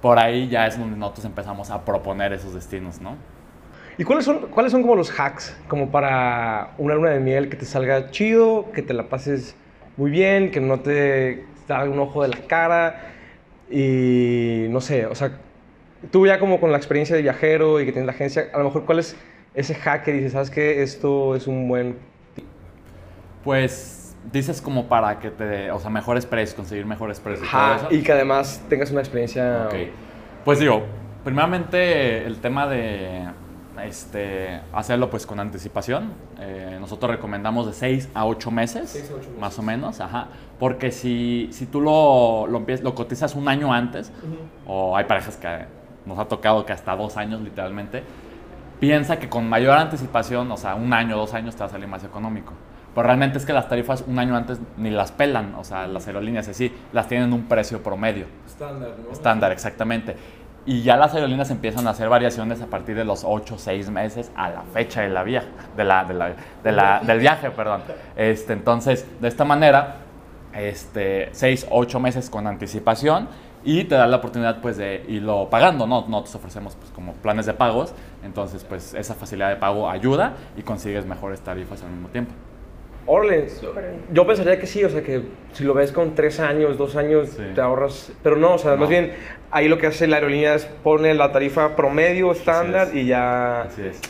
por 0.00 0.18
ahí 0.18 0.48
ya 0.48 0.66
es 0.66 0.78
donde 0.78 0.96
nosotros 0.96 1.24
empezamos 1.24 1.70
a 1.70 1.84
proponer 1.84 2.32
esos 2.32 2.54
destinos, 2.54 3.00
¿no? 3.00 3.16
¿Y 3.98 4.04
cuáles 4.04 4.24
son, 4.24 4.46
cuáles 4.50 4.70
son 4.70 4.82
como 4.82 4.94
los 4.94 5.10
hacks 5.10 5.56
como 5.66 5.90
para 5.90 6.74
una 6.78 6.94
luna 6.94 7.10
de 7.10 7.18
miel 7.18 7.48
que 7.48 7.56
te 7.56 7.64
salga 7.64 8.10
chido, 8.12 8.70
que 8.72 8.80
te 8.80 8.94
la 8.94 9.08
pases 9.08 9.56
muy 9.96 10.12
bien, 10.12 10.52
que 10.52 10.60
no 10.60 10.78
te 10.78 11.44
salga 11.66 11.92
un 11.92 11.98
ojo 11.98 12.22
de 12.22 12.28
la 12.28 12.38
cara 12.46 13.12
y 13.68 14.66
no 14.70 14.80
sé, 14.80 15.06
o 15.06 15.14
sea, 15.16 15.32
tú 16.12 16.26
ya 16.28 16.38
como 16.38 16.60
con 16.60 16.70
la 16.70 16.78
experiencia 16.78 17.16
de 17.16 17.22
viajero 17.22 17.80
y 17.80 17.86
que 17.86 17.92
tienes 17.92 18.06
la 18.06 18.12
agencia, 18.12 18.46
a 18.54 18.58
lo 18.58 18.64
mejor 18.64 18.84
cuál 18.84 19.00
es 19.00 19.16
ese 19.54 19.74
hack 19.74 20.04
que 20.04 20.12
dices, 20.12 20.32
sabes 20.32 20.50
que 20.50 20.82
esto 20.82 21.34
es 21.34 21.48
un 21.48 21.68
buen... 21.68 21.98
Pues 23.42 24.16
dices 24.32 24.62
como 24.62 24.88
para 24.88 25.18
que 25.18 25.30
te, 25.30 25.72
o 25.72 25.78
sea, 25.80 25.90
mejores 25.90 26.24
precios, 26.24 26.54
conseguir 26.54 26.86
mejores 26.86 27.18
precios. 27.18 27.48
y 27.90 28.02
que 28.02 28.12
además 28.12 28.62
tengas 28.68 28.92
una 28.92 29.00
experiencia. 29.00 29.64
Ok. 29.66 29.74
Pues 30.44 30.60
digo, 30.60 30.84
primeramente 31.24 32.24
el 32.24 32.38
tema 32.40 32.68
de 32.68 33.26
este, 33.84 34.60
hacerlo 34.72 35.10
pues 35.10 35.26
con 35.26 35.40
anticipación. 35.40 36.12
Eh, 36.40 36.76
nosotros 36.80 37.10
recomendamos 37.10 37.66
de 37.66 37.72
6 37.72 38.10
a 38.14 38.26
8 38.26 38.50
meses, 38.50 39.10
más 39.40 39.58
o 39.58 39.62
menos, 39.62 40.00
ajá. 40.00 40.28
Porque 40.58 40.90
si, 40.90 41.48
si 41.52 41.66
tú 41.66 41.80
lo, 41.80 42.46
lo, 42.46 42.64
lo 42.82 42.94
cotizas 42.94 43.34
un 43.34 43.48
año 43.48 43.72
antes, 43.72 44.12
o 44.66 44.96
hay 44.96 45.04
parejas 45.04 45.36
que 45.36 45.66
nos 46.06 46.18
ha 46.18 46.26
tocado 46.26 46.64
que 46.64 46.72
hasta 46.72 46.96
dos 46.96 47.16
años 47.16 47.40
literalmente, 47.40 48.02
piensa 48.80 49.18
que 49.18 49.28
con 49.28 49.48
mayor 49.48 49.76
anticipación, 49.76 50.50
o 50.50 50.56
sea, 50.56 50.74
un 50.74 50.92
año, 50.92 51.16
dos 51.16 51.34
años 51.34 51.54
te 51.54 51.60
va 51.60 51.66
a 51.66 51.70
salir 51.70 51.88
más 51.88 52.04
económico. 52.04 52.52
Pero 52.94 53.06
realmente 53.06 53.38
es 53.38 53.44
que 53.44 53.52
las 53.52 53.68
tarifas 53.68 54.02
un 54.06 54.18
año 54.18 54.34
antes 54.34 54.58
ni 54.76 54.90
las 54.90 55.12
pelan, 55.12 55.54
o 55.54 55.62
sea, 55.62 55.86
las 55.86 56.06
aerolíneas 56.06 56.48
así, 56.48 56.72
las 56.92 57.06
tienen 57.06 57.32
un 57.32 57.44
precio 57.44 57.82
promedio. 57.82 58.26
Estándar, 58.46 58.94
¿no? 59.04 59.12
Estándar, 59.12 59.52
exactamente. 59.52 60.16
Y 60.68 60.82
ya 60.82 60.98
las 60.98 61.14
aerolíneas 61.14 61.50
empiezan 61.50 61.86
a 61.86 61.92
hacer 61.92 62.10
variaciones 62.10 62.60
a 62.60 62.66
partir 62.66 62.94
de 62.94 63.02
los 63.02 63.24
8 63.24 63.54
o 63.54 63.58
6 63.58 63.88
meses 63.88 64.30
a 64.36 64.50
la 64.50 64.60
fecha 64.60 65.00
de 65.00 65.08
la 65.08 65.22
vía, 65.22 65.42
de 65.74 65.82
la, 65.82 66.04
de 66.04 66.12
la, 66.12 66.34
de 66.62 66.72
la, 66.72 67.00
del 67.00 67.20
viaje. 67.20 67.50
Perdón. 67.50 67.84
Este, 68.14 68.52
entonces, 68.52 69.06
de 69.18 69.28
esta 69.28 69.46
manera, 69.46 69.96
este, 70.52 71.30
6, 71.32 71.68
8 71.70 72.00
meses 72.00 72.28
con 72.28 72.46
anticipación 72.46 73.30
y 73.64 73.84
te 73.84 73.94
da 73.94 74.06
la 74.06 74.18
oportunidad 74.18 74.60
pues 74.60 74.76
de 74.76 75.06
irlo 75.08 75.48
pagando, 75.48 75.86
¿no? 75.86 76.04
Nosotros 76.06 76.34
ofrecemos 76.34 76.76
pues 76.76 76.90
como 76.90 77.14
planes 77.14 77.46
de 77.46 77.54
pagos, 77.54 77.94
entonces 78.22 78.62
pues 78.62 78.92
esa 78.92 79.14
facilidad 79.14 79.48
de 79.48 79.56
pago 79.56 79.88
ayuda 79.88 80.34
y 80.54 80.60
consigues 80.64 81.06
mejores 81.06 81.40
tarifas 81.40 81.82
al 81.82 81.92
mismo 81.92 82.08
tiempo. 82.08 82.34
Orleans, 83.10 83.62
yo 84.12 84.26
pensaría 84.26 84.60
que 84.60 84.66
sí, 84.66 84.84
o 84.84 84.90
sea, 84.90 85.02
que 85.02 85.22
si 85.54 85.64
lo 85.64 85.72
ves 85.72 85.92
con 85.92 86.14
tres 86.14 86.40
años, 86.40 86.76
dos 86.76 86.94
años, 86.94 87.38
te 87.54 87.60
ahorras, 87.60 88.12
pero 88.22 88.36
no, 88.36 88.54
o 88.54 88.58
sea, 88.58 88.76
más 88.76 88.90
bien 88.90 89.14
ahí 89.50 89.66
lo 89.66 89.78
que 89.78 89.86
hace 89.86 90.06
la 90.06 90.16
aerolínea 90.16 90.54
es 90.54 90.66
pone 90.66 91.14
la 91.14 91.32
tarifa 91.32 91.74
promedio, 91.74 92.30
estándar 92.32 92.94
y 92.94 93.06
ya... 93.06 93.62
Así 93.62 93.82
es. 93.82 94.00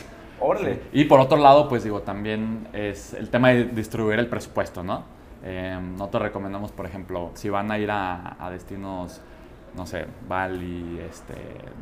Órale. 0.41 0.81
Y 0.91 1.05
por 1.05 1.21
otro 1.21 1.37
lado, 1.37 1.69
pues 1.69 1.85
digo, 1.85 2.01
también 2.01 2.67
es 2.73 3.13
el 3.13 3.29
tema 3.29 3.49
de 3.49 3.65
distribuir 3.65 4.19
el 4.19 4.27
presupuesto, 4.27 4.83
¿no? 4.83 5.05
Eh, 5.45 5.79
nosotros 5.97 6.23
recomendamos, 6.23 6.73
por 6.73 6.85
ejemplo, 6.85 7.31
si 7.35 7.49
van 7.49 7.71
a 7.71 7.79
ir 7.79 7.89
a, 7.91 8.35
a 8.37 8.49
destinos, 8.49 9.21
no 9.77 9.85
sé, 9.85 10.05
Bali, 10.27 10.99
este, 11.09 11.35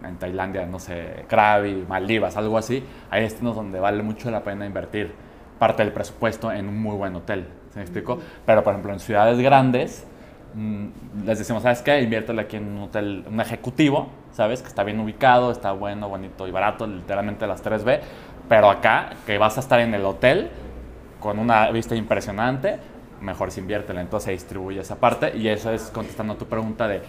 en 0.07 0.17
Tailandia, 0.17 0.67
no 0.67 0.77
sé, 0.77 1.25
Krabi, 1.27 1.83
Maldivas, 1.87 2.37
algo 2.37 2.59
así, 2.59 2.83
hay 3.09 3.23
destinos 3.23 3.55
donde 3.55 3.79
vale 3.79 4.03
mucho 4.03 4.29
la 4.29 4.43
pena 4.43 4.67
invertir 4.67 5.25
parte 5.57 5.83
del 5.83 5.93
presupuesto 5.93 6.51
en 6.51 6.67
un 6.67 6.81
muy 6.81 6.95
buen 6.95 7.15
hotel. 7.15 7.47
¿Se 7.71 7.79
me 7.79 7.83
explicó? 7.83 8.19
Pero, 8.45 8.63
por 8.63 8.73
ejemplo, 8.73 8.93
en 8.93 8.99
ciudades 8.99 9.39
grandes, 9.39 10.05
mm, 10.53 11.25
les 11.25 11.39
decimos, 11.39 11.63
¿sabes 11.63 11.81
qué? 11.81 12.01
Inviértelo 12.01 12.41
aquí 12.41 12.57
en 12.57 12.77
un 12.77 12.83
hotel, 12.83 13.25
un 13.29 13.39
ejecutivo, 13.39 14.09
¿sabes? 14.31 14.61
Que 14.61 14.67
está 14.67 14.83
bien 14.83 14.99
ubicado, 14.99 15.51
está 15.51 15.71
bueno, 15.71 16.09
bonito 16.09 16.47
y 16.47 16.51
barato, 16.51 16.87
literalmente 16.87 17.45
las 17.47 17.63
3B. 17.63 17.99
Pero 18.47 18.69
acá, 18.69 19.11
que 19.25 19.37
vas 19.37 19.57
a 19.57 19.59
estar 19.59 19.79
en 19.79 19.93
el 19.93 20.05
hotel 20.05 20.49
con 21.19 21.39
una 21.39 21.69
vista 21.71 21.95
impresionante, 21.95 22.77
mejor 23.21 23.51
se 23.51 23.59
inviértela. 23.59 24.01
Entonces 24.01 24.25
se 24.25 24.31
distribuye 24.31 24.79
esa 24.79 24.95
parte 24.95 25.35
y 25.35 25.47
eso 25.47 25.71
es 25.71 25.89
contestando 25.93 26.33
a 26.33 26.37
tu 26.37 26.45
pregunta 26.45 26.87
de 26.87 27.01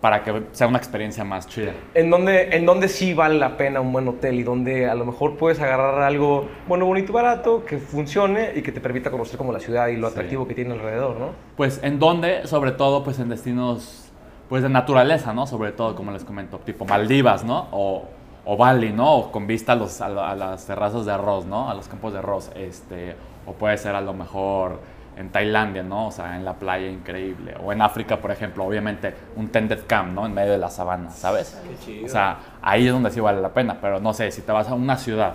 para 0.00 0.22
que 0.22 0.42
sea 0.52 0.68
una 0.68 0.78
experiencia 0.78 1.24
más 1.24 1.46
chida. 1.48 1.72
¿En 1.94 2.08
dónde, 2.10 2.56
¿En 2.56 2.64
dónde 2.66 2.88
sí 2.88 3.14
vale 3.14 3.36
la 3.36 3.56
pena 3.56 3.80
un 3.80 3.92
buen 3.92 4.06
hotel 4.06 4.38
y 4.38 4.42
donde 4.44 4.88
a 4.88 4.94
lo 4.94 5.04
mejor 5.04 5.36
puedes 5.36 5.60
agarrar 5.60 6.00
algo 6.02 6.48
bueno, 6.68 6.86
bonito 6.86 7.10
y 7.10 7.14
barato, 7.14 7.64
que 7.64 7.78
funcione 7.78 8.52
y 8.54 8.62
que 8.62 8.70
te 8.70 8.80
permita 8.80 9.10
conocer 9.10 9.36
como 9.36 9.52
la 9.52 9.58
ciudad 9.58 9.88
y 9.88 9.96
lo 9.96 10.06
Sí. 10.08 10.12
atractivo 10.14 10.46
que 10.46 10.54
tiene 10.54 10.74
alrededor, 10.74 11.16
¿no? 11.18 11.30
Pues 11.56 11.80
en 11.82 11.98
donde, 11.98 12.46
sobre 12.46 12.70
todo, 12.72 13.02
pues 13.02 13.18
en 13.18 13.28
destinos 13.28 14.04
pues 14.48 14.62
de 14.62 14.68
naturaleza, 14.68 15.34
¿no? 15.34 15.46
Sobre 15.46 15.72
todo, 15.72 15.94
como 15.94 16.10
les 16.12 16.24
comento, 16.24 16.58
tipo 16.60 16.84
Maldivas, 16.86 17.44
¿no? 17.44 17.66
O, 17.72 18.04
o 18.46 18.56
Bali, 18.56 18.92
¿no? 18.92 19.14
O 19.16 19.30
con 19.32 19.46
vista 19.46 19.72
a, 19.72 19.74
los, 19.76 20.00
a, 20.00 20.06
a 20.06 20.34
las 20.34 20.64
terrazas 20.66 21.04
de 21.04 21.12
arroz, 21.12 21.44
¿no? 21.44 21.68
A 21.68 21.74
los 21.74 21.86
campos 21.88 22.12
de 22.14 22.20
arroz, 22.20 22.50
este, 22.54 23.14
o 23.46 23.52
puede 23.52 23.76
ser 23.76 23.94
a 23.94 24.00
lo 24.00 24.14
mejor 24.14 24.78
en 25.18 25.30
Tailandia, 25.30 25.82
¿no? 25.82 26.06
O 26.06 26.10
sea, 26.12 26.36
en 26.36 26.44
la 26.44 26.54
playa 26.54 26.86
increíble. 26.88 27.54
O 27.62 27.72
en 27.72 27.82
África, 27.82 28.18
por 28.18 28.30
ejemplo, 28.30 28.64
obviamente 28.64 29.12
un 29.36 29.48
tented 29.48 29.80
camp, 29.86 30.12
¿no? 30.14 30.24
En 30.26 30.32
medio 30.32 30.52
de 30.52 30.58
la 30.58 30.70
sabana, 30.70 31.10
¿sabes? 31.10 31.60
O 32.04 32.08
sea, 32.08 32.38
ahí 32.62 32.86
es 32.86 32.92
donde 32.92 33.10
sí 33.10 33.18
vale 33.20 33.40
la 33.40 33.48
pena, 33.48 33.78
pero 33.80 33.98
no 34.00 34.14
sé, 34.14 34.30
si 34.30 34.42
te 34.42 34.52
vas 34.52 34.68
a 34.68 34.74
una 34.74 34.96
ciudad, 34.96 35.34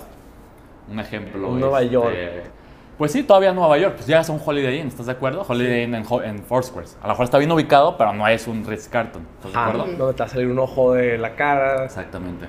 un 0.90 1.00
ejemplo. 1.00 1.50
Nueva 1.50 1.82
este, 1.82 1.94
York. 1.94 2.16
Pues 2.98 3.12
sí, 3.12 3.24
todavía 3.24 3.52
Nueva 3.54 3.78
York. 3.78 3.96
Pues 3.96 4.08
llegas 4.08 4.30
a 4.30 4.34
un 4.34 4.40
Holiday 4.46 4.80
Inn, 4.80 4.88
¿estás 4.88 5.08
de 5.08 5.12
acuerdo? 5.14 5.44
Holiday 5.48 5.84
Inn 5.84 5.96
en, 5.96 6.06
en 6.24 6.40
Foursquare. 6.44 6.88
A 7.02 7.08
lo 7.08 7.14
mejor 7.14 7.26
está 7.26 7.38
bien 7.40 7.52
ubicado, 7.52 7.98
pero 7.98 8.14
no 8.14 8.26
es 8.28 8.48
un 8.48 8.64
Ritz-Carlton. 8.66 9.22
¿Estás 9.38 9.52
de 9.52 9.58
Ah, 9.58 9.64
acuerdo? 9.68 9.86
donde 9.98 10.14
te 10.14 10.20
va 10.20 10.26
a 10.26 10.30
salir 10.30 10.48
un 10.48 10.60
ojo 10.60 10.94
de 10.94 11.18
la 11.18 11.36
cara. 11.36 11.84
Exactamente. 11.86 12.46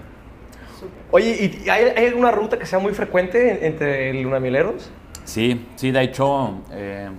Oye, 1.11 1.61
¿y 1.65 1.69
hay, 1.71 1.85
hay 1.97 2.07
alguna 2.07 2.31
ruta 2.31 2.59
que 2.59 2.67
sea 2.67 2.79
muy 2.79 2.93
frecuente 2.93 3.51
en- 3.53 3.65
entre 3.73 4.13
lunamieleros? 4.23 4.91
Sí, 5.25 5.67
sí, 5.77 5.91
de 5.91 6.03
hecho, 6.03 6.63
eh, 6.71 7.11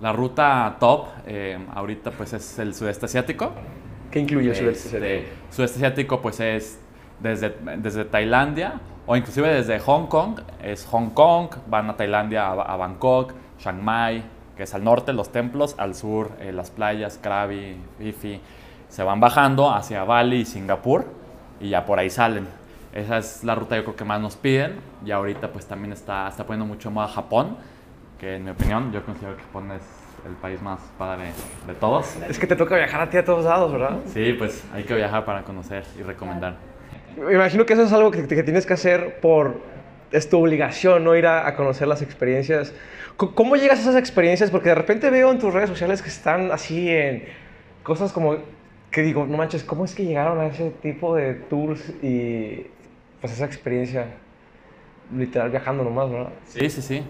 la 0.00 0.12
ruta 0.12 0.76
top 0.80 1.06
eh, 1.26 1.58
ahorita 1.74 2.10
pues 2.10 2.32
es 2.32 2.58
el 2.58 2.74
sudeste 2.74 3.06
asiático. 3.06 3.52
¿Qué 4.10 4.20
incluye 4.20 4.50
el 4.50 4.68
Este, 4.68 4.74
sudeste? 4.74 5.28
sudeste 5.50 5.76
asiático 5.78 6.20
pues 6.20 6.40
es 6.40 6.80
desde, 7.20 7.54
desde 7.78 8.04
Tailandia 8.04 8.80
o 9.06 9.16
inclusive 9.16 9.48
desde 9.52 9.78
Hong 9.80 10.06
Kong. 10.06 10.40
Es 10.62 10.84
Hong 10.86 11.10
Kong, 11.10 11.48
van 11.68 11.90
a 11.90 11.96
Tailandia, 11.96 12.46
a, 12.48 12.52
a 12.52 12.76
Bangkok, 12.76 13.34
Chiang 13.58 13.82
Mai, 13.82 14.24
que 14.56 14.64
es 14.64 14.74
al 14.74 14.84
norte 14.84 15.12
los 15.12 15.30
templos, 15.32 15.74
al 15.78 15.94
sur 15.94 16.32
eh, 16.40 16.52
las 16.52 16.70
playas, 16.70 17.18
Krabi, 17.22 17.76
Fifi. 17.98 18.40
Se 18.88 19.02
van 19.02 19.20
bajando 19.20 19.70
hacia 19.70 20.04
Bali 20.04 20.40
y 20.40 20.44
Singapur 20.44 21.04
y 21.60 21.70
ya 21.70 21.84
por 21.86 21.98
ahí 21.98 22.10
salen. 22.10 22.46
Esa 22.94 23.18
es 23.18 23.42
la 23.42 23.56
ruta 23.56 23.74
yo 23.74 23.82
creo 23.82 23.96
que 23.96 24.04
más 24.04 24.20
nos 24.20 24.36
piden 24.36 24.76
y 25.04 25.10
ahorita 25.10 25.50
pues 25.52 25.66
también 25.66 25.92
está, 25.92 26.28
está 26.28 26.46
poniendo 26.46 26.64
mucho 26.64 26.92
más 26.92 27.10
Japón, 27.10 27.56
que 28.20 28.36
en 28.36 28.44
mi 28.44 28.50
opinión 28.50 28.92
yo 28.92 29.04
considero 29.04 29.36
que 29.36 29.42
Japón 29.42 29.72
es 29.72 29.82
el 30.24 30.34
país 30.36 30.62
más 30.62 30.78
padre 30.96 31.32
de 31.66 31.74
todos. 31.74 32.16
Es 32.28 32.38
que 32.38 32.46
te 32.46 32.54
toca 32.54 32.76
viajar 32.76 33.00
a 33.00 33.10
ti 33.10 33.16
a 33.16 33.24
todos 33.24 33.44
lados, 33.44 33.72
¿verdad? 33.72 33.98
Sí, 34.06 34.34
pues 34.38 34.64
hay 34.72 34.84
que 34.84 34.94
viajar 34.94 35.24
para 35.24 35.42
conocer 35.42 35.82
y 35.98 36.02
recomendar. 36.02 36.56
Me 37.16 37.34
imagino 37.34 37.66
que 37.66 37.72
eso 37.72 37.82
es 37.82 37.92
algo 37.92 38.12
que, 38.12 38.26
que 38.28 38.42
tienes 38.44 38.64
que 38.64 38.74
hacer 38.74 39.18
por... 39.20 39.60
Es 40.12 40.30
tu 40.30 40.40
obligación, 40.40 41.02
¿no? 41.02 41.16
Ir 41.16 41.26
a, 41.26 41.48
a 41.48 41.56
conocer 41.56 41.88
las 41.88 42.00
experiencias. 42.00 42.72
¿Cómo 43.16 43.56
llegas 43.56 43.80
a 43.80 43.82
esas 43.82 43.96
experiencias? 43.96 44.50
Porque 44.52 44.68
de 44.68 44.76
repente 44.76 45.10
veo 45.10 45.32
en 45.32 45.40
tus 45.40 45.52
redes 45.52 45.68
sociales 45.68 46.00
que 46.00 46.10
están 46.10 46.52
así 46.52 46.88
en 46.88 47.24
cosas 47.82 48.12
como... 48.12 48.36
Que 48.92 49.02
digo, 49.02 49.26
no 49.26 49.36
manches, 49.36 49.64
¿cómo 49.64 49.84
es 49.84 49.92
que 49.96 50.04
llegaron 50.04 50.38
a 50.38 50.46
ese 50.46 50.70
tipo 50.70 51.16
de 51.16 51.34
tours 51.34 51.88
y 52.00 52.68
pues 53.24 53.32
esa 53.32 53.46
experiencia 53.46 54.04
literal 55.16 55.48
viajando 55.48 55.82
nomás, 55.82 56.10
¿verdad? 56.10 56.28
Sí, 56.46 56.68
sí, 56.68 56.82
sí. 56.82 57.02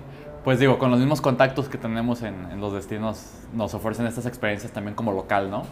Pues 0.44 0.60
digo, 0.60 0.78
con 0.78 0.92
los 0.92 1.00
mismos 1.00 1.20
contactos 1.20 1.68
que 1.68 1.76
tenemos 1.76 2.22
en, 2.22 2.60
los 2.60 2.72
destinos, 2.72 3.42
nos 3.52 3.74
ofrecen 3.74 4.06
estas 4.06 4.24
experiencias 4.24 4.70
también 4.70 4.94
como 4.94 5.10
local, 5.10 5.50
¿no? 5.50 5.64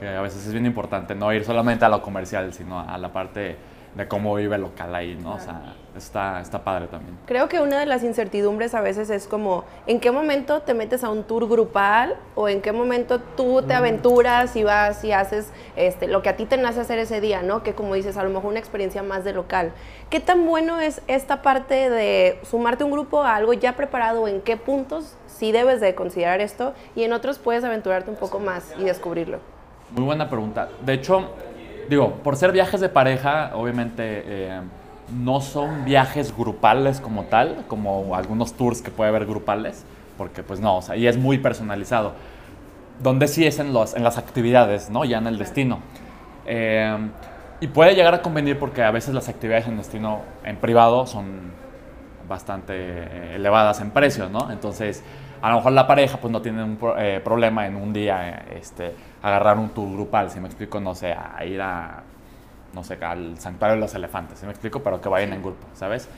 Que 0.00 0.08
a 0.08 0.20
veces 0.20 0.48
es 0.48 0.52
bien 0.52 0.66
importante 0.66 1.14
no 1.14 1.32
ir 1.32 1.44
solamente 1.44 1.84
a 1.84 1.88
lo 1.88 2.02
comercial, 2.02 2.52
sino 2.52 2.80
a 2.80 2.98
la 2.98 3.12
parte 3.12 3.56
de 3.94 4.08
cómo 4.08 4.34
vive 4.34 4.56
el 4.56 4.62
local 4.62 4.94
ahí, 4.94 5.14
¿no? 5.14 5.34
O 5.34 5.38
sea, 5.38 5.74
está, 5.96 6.40
está 6.40 6.64
padre 6.64 6.88
también. 6.88 7.16
Creo 7.26 7.48
que 7.48 7.60
una 7.60 7.78
de 7.78 7.86
las 7.86 8.02
incertidumbres 8.02 8.74
a 8.74 8.80
veces 8.80 9.08
es 9.10 9.26
como, 9.26 9.64
¿en 9.86 10.00
qué 10.00 10.10
momento 10.10 10.62
te 10.62 10.74
metes 10.74 11.04
a 11.04 11.10
un 11.10 11.22
tour 11.22 11.48
grupal 11.48 12.16
o 12.34 12.48
en 12.48 12.60
qué 12.60 12.72
momento 12.72 13.20
tú 13.20 13.62
te 13.62 13.74
aventuras 13.74 14.56
y 14.56 14.64
vas 14.64 15.04
y 15.04 15.12
haces 15.12 15.52
este, 15.76 16.08
lo 16.08 16.22
que 16.22 16.28
a 16.28 16.36
ti 16.36 16.44
te 16.44 16.56
nace 16.56 16.80
hacer 16.80 16.98
ese 16.98 17.20
día, 17.20 17.42
¿no? 17.42 17.62
Que 17.62 17.74
como 17.74 17.94
dices, 17.94 18.16
a 18.16 18.24
lo 18.24 18.30
mejor 18.30 18.46
una 18.50 18.58
experiencia 18.58 19.02
más 19.02 19.24
de 19.24 19.32
local. 19.32 19.72
¿Qué 20.10 20.20
tan 20.20 20.44
bueno 20.44 20.80
es 20.80 21.00
esta 21.06 21.42
parte 21.42 21.88
de 21.88 22.40
sumarte 22.42 22.82
a 22.82 22.86
un 22.86 22.92
grupo 22.92 23.22
a 23.22 23.36
algo 23.36 23.52
ya 23.52 23.76
preparado? 23.76 24.26
¿En 24.26 24.40
qué 24.40 24.56
puntos 24.56 25.16
sí 25.26 25.52
debes 25.52 25.80
de 25.80 25.94
considerar 25.94 26.40
esto? 26.40 26.74
Y 26.96 27.04
en 27.04 27.12
otros 27.12 27.38
puedes 27.38 27.62
aventurarte 27.62 28.10
un 28.10 28.16
poco 28.16 28.40
más 28.40 28.74
y 28.78 28.84
descubrirlo. 28.84 29.38
Muy 29.90 30.04
buena 30.04 30.28
pregunta. 30.28 30.68
De 30.84 30.94
hecho, 30.94 31.30
digo, 31.88 32.14
por 32.22 32.36
ser 32.36 32.52
viajes 32.52 32.80
de 32.80 32.88
pareja, 32.88 33.52
obviamente 33.54 34.22
eh, 34.26 34.60
no 35.22 35.40
son 35.40 35.84
viajes 35.84 36.36
grupales 36.36 37.00
como 37.00 37.24
tal, 37.24 37.64
como 37.68 38.14
algunos 38.14 38.54
tours 38.54 38.82
que 38.82 38.90
puede 38.90 39.10
haber 39.10 39.26
grupales, 39.26 39.84
porque 40.16 40.42
pues 40.42 40.60
no, 40.60 40.76
o 40.78 40.82
sea, 40.82 40.96
y 40.96 41.06
es 41.06 41.16
muy 41.16 41.38
personalizado. 41.38 42.12
Donde 43.02 43.26
sí 43.26 43.44
es 43.44 43.58
en, 43.58 43.72
los, 43.72 43.94
en 43.96 44.04
las 44.04 44.18
actividades, 44.18 44.88
¿no? 44.88 45.04
Ya 45.04 45.18
en 45.18 45.26
el 45.26 45.36
destino. 45.36 45.80
Eh, 46.46 46.96
y 47.60 47.66
puede 47.66 47.94
llegar 47.94 48.14
a 48.14 48.22
convenir 48.22 48.58
porque 48.58 48.82
a 48.82 48.90
veces 48.90 49.14
las 49.14 49.28
actividades 49.28 49.66
en 49.66 49.76
destino 49.76 50.20
en 50.44 50.56
privado 50.56 51.06
son 51.06 51.52
bastante 52.28 52.72
eh, 52.76 53.32
elevadas 53.36 53.80
en 53.80 53.90
precios, 53.90 54.30
¿no? 54.30 54.50
Entonces, 54.50 55.02
a 55.42 55.50
lo 55.50 55.56
mejor 55.56 55.72
la 55.72 55.86
pareja 55.86 56.18
pues 56.18 56.32
no 56.32 56.40
tiene 56.40 56.62
un 56.62 56.76
pro- 56.76 56.96
problema 57.22 57.66
en 57.66 57.76
un 57.76 57.92
día 57.92 58.44
este, 58.54 58.94
agarrar 59.24 59.58
un 59.58 59.70
tour 59.70 59.90
grupal, 59.90 60.30
si 60.30 60.38
me 60.38 60.46
explico, 60.46 60.80
no 60.80 60.94
sé, 60.94 61.14
a 61.14 61.42
ir 61.46 61.58
a, 61.62 62.02
no 62.74 62.84
sé, 62.84 62.98
al 63.00 63.38
santuario 63.38 63.76
de 63.76 63.80
los 63.80 63.94
elefantes, 63.94 64.38
si 64.38 64.44
me 64.44 64.52
explico, 64.52 64.82
pero 64.82 65.00
que 65.00 65.08
vayan 65.08 65.32
en 65.32 65.40
grupo, 65.40 65.66
¿sabes? 65.72 66.10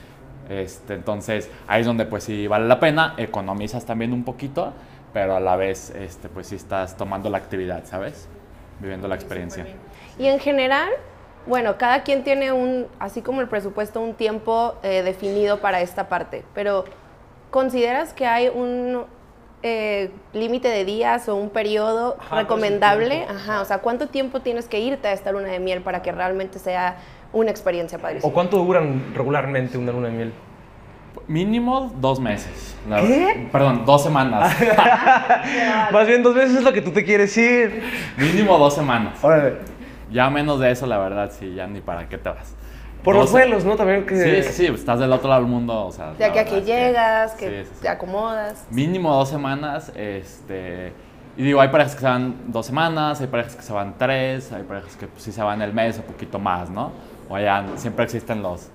Este, 0.49 0.95
entonces, 0.95 1.49
ahí 1.67 1.81
es 1.81 1.87
donde 1.87 2.05
pues 2.05 2.25
sí 2.25 2.47
vale 2.47 2.67
la 2.67 2.81
pena, 2.81 3.13
economizas 3.15 3.85
también 3.85 4.11
un 4.11 4.25
poquito, 4.25 4.73
pero 5.13 5.37
a 5.37 5.39
la 5.39 5.55
vez 5.55 5.89
este, 5.91 6.27
pues 6.27 6.47
sí 6.47 6.55
estás 6.55 6.97
tomando 6.97 7.29
la 7.29 7.37
actividad, 7.37 7.85
¿sabes? 7.85 8.27
Viviendo 8.81 9.07
la 9.07 9.15
experiencia. 9.15 9.65
Y 10.19 10.27
en 10.27 10.39
general, 10.39 10.89
bueno, 11.45 11.77
cada 11.77 12.03
quien 12.03 12.25
tiene 12.25 12.51
un, 12.51 12.87
así 12.99 13.21
como 13.21 13.39
el 13.39 13.47
presupuesto, 13.47 14.01
un 14.01 14.15
tiempo 14.15 14.75
eh, 14.83 15.01
definido 15.01 15.61
para 15.61 15.79
esta 15.79 16.09
parte, 16.09 16.43
pero 16.53 16.83
¿consideras 17.51 18.11
que 18.11 18.25
hay 18.25 18.49
un 18.49 19.05
eh, 19.63 20.11
límite 20.33 20.67
de 20.69 20.85
días 20.85 21.27
o 21.29 21.35
un 21.35 21.49
periodo 21.49 22.17
Ajá, 22.19 22.37
recomendable? 22.41 23.25
Ajá, 23.29 23.61
o 23.61 23.65
sea, 23.65 23.79
¿cuánto 23.79 24.07
tiempo 24.07 24.39
tienes 24.41 24.67
que 24.67 24.79
irte 24.79 25.07
a 25.07 25.13
esta 25.13 25.31
luna 25.31 25.47
de 25.49 25.59
miel 25.59 25.81
para 25.81 26.01
que 26.01 26.11
realmente 26.11 26.59
sea 26.59 26.97
una 27.33 27.49
experiencia 27.51 27.97
¿O 27.97 28.01
padrísima? 28.01 28.33
cuánto 28.33 28.57
duran 28.57 29.13
regularmente 29.15 29.77
una 29.77 29.91
luna 29.91 30.07
de 30.09 30.13
miel? 30.13 30.33
Mínimo 31.27 31.91
dos 31.99 32.19
meses. 32.19 32.75
la 32.87 33.01
¿Qué? 33.01 33.07
verdad. 33.25 33.51
Perdón, 33.51 33.83
dos 33.85 34.03
semanas. 34.03 34.55
Más 35.91 36.07
bien 36.07 36.23
dos 36.23 36.33
veces 36.35 36.57
es 36.57 36.63
lo 36.63 36.71
que 36.71 36.81
tú 36.81 36.91
te 36.91 37.03
quieres 37.03 37.35
ir. 37.37 37.83
Mínimo 38.17 38.57
dos 38.57 38.75
semanas. 38.75 39.21
Órale. 39.23 39.57
Ya 40.09 40.29
menos 40.29 40.59
de 40.61 40.71
eso, 40.71 40.85
la 40.85 40.97
verdad, 40.99 41.31
sí, 41.37 41.53
ya 41.53 41.67
ni 41.67 41.81
para 41.81 42.07
qué 42.07 42.17
te 42.17 42.29
vas. 42.29 42.55
Por 43.07 43.15
los 43.15 43.31
vuelos, 43.31 43.63
¿no? 43.63 43.77
También 43.77 44.05
que... 44.05 44.17
Sí, 44.17 44.51
sí, 44.51 44.53
sí, 44.53 44.65
estás 44.65 44.99
del 44.99 45.13
otro 45.13 45.29
lado 45.29 45.41
del 45.41 45.49
mundo, 45.49 45.85
o 45.85 45.91
sea... 45.93 46.11
De 46.11 46.25
aquí 46.25 46.39
a 46.39 46.43
que 46.43 46.61
llegas, 46.61 47.35
que 47.35 47.47
sí, 47.47 47.55
sí, 47.63 47.71
sí. 47.75 47.81
te 47.83 47.87
acomodas. 47.87 48.67
Mínimo 48.69 49.15
dos 49.15 49.29
semanas, 49.29 49.93
este... 49.95 50.91
Y 51.37 51.43
digo, 51.43 51.61
hay 51.61 51.69
parejas 51.69 51.95
que 51.95 52.01
se 52.01 52.05
van 52.05 52.35
dos 52.47 52.65
semanas, 52.65 53.21
hay 53.21 53.27
parejas 53.27 53.55
que 53.55 53.61
se 53.61 53.71
van 53.71 53.97
tres, 53.97 54.51
hay 54.51 54.63
parejas 54.63 54.97
que 54.97 55.07
pues, 55.07 55.23
sí 55.23 55.31
se 55.31 55.41
van 55.41 55.61
el 55.61 55.71
mes 55.71 55.97
o 55.99 56.01
poquito 56.01 56.37
más, 56.37 56.69
¿no? 56.69 56.91
O 57.29 57.35
allá 57.37 57.63
siempre 57.77 58.03
existen 58.03 58.43
los 58.43 58.67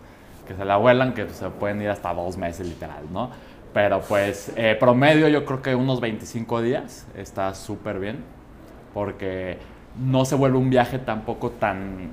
que 0.49 0.55
se 0.55 0.65
la 0.65 0.79
vuelan, 0.79 1.13
que 1.13 1.27
pues, 1.27 1.37
se 1.37 1.51
pueden 1.51 1.83
ir 1.83 1.91
hasta 1.91 2.15
dos 2.15 2.39
meses 2.39 2.67
literal, 2.67 3.03
¿no? 3.13 3.29
Pero 3.75 4.01
pues 4.01 4.51
eh, 4.57 4.75
promedio 4.81 5.29
yo 5.29 5.45
creo 5.45 5.61
que 5.61 5.75
unos 5.75 6.01
25 6.01 6.63
días 6.63 7.07
está 7.15 7.53
súper 7.55 7.99
bien, 7.99 8.25
porque 8.95 9.59
no 10.03 10.25
se 10.25 10.37
vuelve 10.37 10.57
un 10.57 10.71
viaje 10.71 10.99
tampoco 10.99 11.51
tan 11.51 12.13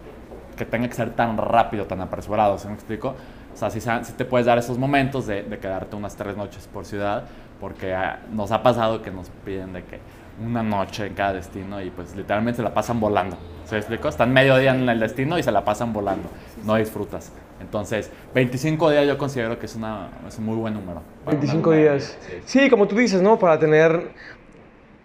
que 0.59 0.65
tenga 0.65 0.87
que 0.87 0.93
ser 0.93 1.15
tan 1.15 1.37
rápido, 1.37 1.85
tan 1.85 2.01
apresurado, 2.01 2.59
¿se 2.59 2.67
me 2.67 2.73
explico? 2.75 3.15
O 3.53 3.57
sea, 3.57 3.71
sí, 3.71 3.79
sí 3.81 4.13
te 4.15 4.25
puedes 4.25 4.45
dar 4.45 4.57
esos 4.57 4.77
momentos 4.77 5.25
de, 5.25 5.41
de 5.43 5.57
quedarte 5.57 5.95
unas 5.95 6.15
tres 6.15 6.37
noches 6.37 6.67
por 6.71 6.85
ciudad, 6.85 7.23
porque 7.59 7.93
ah, 7.93 8.19
nos 8.31 8.51
ha 8.51 8.61
pasado 8.61 9.01
que 9.01 9.09
nos 9.09 9.29
piden 9.43 9.73
de 9.73 9.83
que 9.83 9.99
una 10.45 10.61
noche 10.61 11.07
en 11.07 11.13
cada 11.13 11.33
destino 11.33 11.81
y 11.81 11.89
pues 11.89 12.15
literalmente 12.15 12.57
se 12.57 12.63
la 12.63 12.73
pasan 12.73 12.99
volando, 12.99 13.37
¿se 13.65 13.75
me 13.75 13.79
explico? 13.79 14.09
Están 14.09 14.31
medio 14.31 14.57
día 14.57 14.75
en 14.75 14.87
el 14.87 14.99
destino 14.99 15.37
y 15.39 15.43
se 15.43 15.51
la 15.51 15.63
pasan 15.63 15.91
volando, 15.93 16.29
no 16.65 16.75
disfrutas. 16.75 17.31
Entonces, 17.61 18.09
25 18.33 18.89
días 18.91 19.07
yo 19.07 19.17
considero 19.17 19.59
que 19.59 19.65
es, 19.65 19.75
una, 19.75 20.09
es 20.27 20.37
un 20.37 20.45
muy 20.45 20.55
buen 20.55 20.73
número. 20.73 21.01
para 21.25 21.37
una 21.37 21.39
25 21.39 21.69
luna 21.69 21.75
de 21.75 21.89
días. 21.89 22.17
sí. 22.21 22.33
Sí, 22.45 22.69
como 22.69 22.87
tú 22.87 22.95
dices, 22.95 23.21
¿no? 23.21 23.37
Para 23.37 23.59
tener 23.59 24.11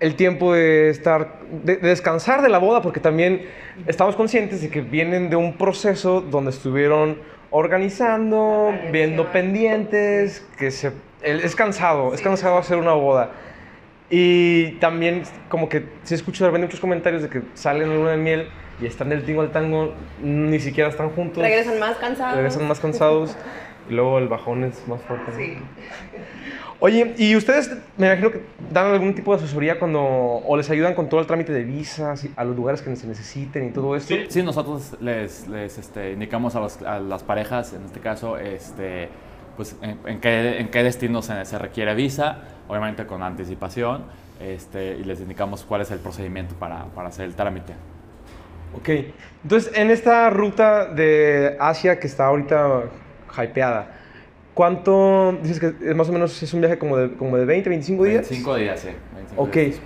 el 0.04 0.16
tiempo 0.16 0.52
de 0.52 0.90
estar, 0.90 1.38
de, 1.50 1.76
de 1.76 1.88
descansar 1.88 2.42
de 2.42 2.50
la 2.50 2.58
boda, 2.58 2.82
porque 2.82 3.00
también 3.00 3.46
estamos 3.86 4.16
conscientes 4.16 4.60
de 4.60 4.68
que 4.68 4.82
vienen 4.82 5.30
de 5.30 5.36
un 5.36 5.54
proceso 5.54 6.20
donde 6.20 6.50
estuvieron 6.50 7.16
organizando, 7.48 8.74
viendo 8.92 9.32
pendientes, 9.32 10.46
que 10.58 10.70
se, 10.70 10.92
es 11.22 11.56
cansado, 11.56 12.12
es 12.12 12.20
cansado 12.20 12.58
hacer 12.58 12.76
una 12.76 12.92
boda. 12.92 13.30
Y 14.10 14.72
también 14.72 15.22
como 15.48 15.70
que 15.70 15.86
sí 16.02 16.14
escucho 16.14 16.44
de 16.44 16.50
repente 16.50 16.66
muchos 16.66 16.80
comentarios 16.80 17.22
de 17.22 17.30
que 17.30 17.40
salen 17.54 17.90
en 17.90 17.96
luna 17.96 18.10
de 18.10 18.16
miel 18.18 18.48
y 18.82 18.86
están 18.86 19.08
del 19.08 19.24
tingo 19.24 19.40
al 19.40 19.52
tango, 19.52 19.94
ni 20.22 20.60
siquiera 20.60 20.90
están 20.90 21.08
juntos. 21.10 21.42
Regresan 21.42 21.78
más 21.78 21.96
cansados. 21.96 22.36
Regresan 22.36 22.68
más 22.68 22.78
cansados 22.78 23.36
y 23.88 23.92
luego 23.94 24.18
el 24.18 24.28
bajón 24.28 24.64
es 24.64 24.86
más 24.88 25.00
fuerte. 25.02 25.30
¿no? 25.32 25.36
Sí. 25.38 25.58
Oye, 26.80 27.14
¿y 27.16 27.34
ustedes 27.36 27.70
me 27.96 28.06
imagino 28.08 28.30
que 28.30 28.42
dan 28.70 28.86
algún 28.92 29.14
tipo 29.14 29.32
de 29.34 29.42
asesoría 29.42 29.78
cuando 29.78 30.02
o 30.02 30.56
les 30.56 30.68
ayudan 30.70 30.94
con 30.94 31.08
todo 31.08 31.20
el 31.20 31.26
trámite 31.26 31.52
de 31.52 31.62
visas 31.64 32.24
y 32.24 32.32
a 32.36 32.44
los 32.44 32.56
lugares 32.56 32.82
que 32.82 32.94
se 32.96 33.06
necesiten 33.06 33.68
y 33.68 33.70
todo 33.70 33.96
esto? 33.96 34.14
Sí, 34.28 34.42
nosotros 34.42 34.96
les, 35.00 35.46
les, 35.48 35.78
este, 35.78 36.12
indicamos 36.12 36.54
a, 36.56 36.60
los- 36.60 36.82
a 36.82 36.98
las 36.98 37.22
parejas, 37.22 37.72
en 37.72 37.84
este 37.84 38.00
caso, 38.00 38.36
este, 38.36 39.08
pues, 39.56 39.76
en, 39.82 39.98
en 40.04 40.20
qué, 40.20 40.58
en 40.60 40.68
qué 40.68 40.82
destino 40.82 41.22
se, 41.22 41.44
se 41.44 41.58
requiere 41.58 41.94
visa, 41.94 42.38
obviamente 42.68 43.06
con 43.06 43.22
anticipación, 43.22 44.04
este, 44.40 44.96
y 44.96 45.04
les 45.04 45.20
indicamos 45.20 45.64
cuál 45.64 45.80
es 45.82 45.90
el 45.90 46.00
procedimiento 46.00 46.54
para, 46.56 46.86
para 46.86 47.08
hacer 47.08 47.24
el 47.24 47.34
trámite. 47.34 47.72
Ok, 48.76 48.88
entonces 49.44 49.72
en 49.76 49.90
esta 49.92 50.28
ruta 50.30 50.86
de 50.86 51.56
Asia 51.60 52.00
que 52.00 52.08
está 52.08 52.26
ahorita 52.26 52.82
hypeada, 53.36 53.88
¿cuánto 54.54 55.36
dices 55.42 55.58
que 55.60 55.74
es 55.88 55.94
más 55.96 56.08
o 56.08 56.12
menos 56.12 56.42
es 56.42 56.54
un 56.54 56.60
viaje 56.60 56.78
como 56.78 56.96
de, 56.96 57.12
como 57.16 57.36
de 57.36 57.44
20, 57.44 57.68
25 57.70 58.04
días? 58.04 58.28
25 58.28 58.56
días, 58.56 58.80
sí. 58.80 58.88
25 59.14 59.42
Ok. 59.42 59.52
días. 59.54 59.80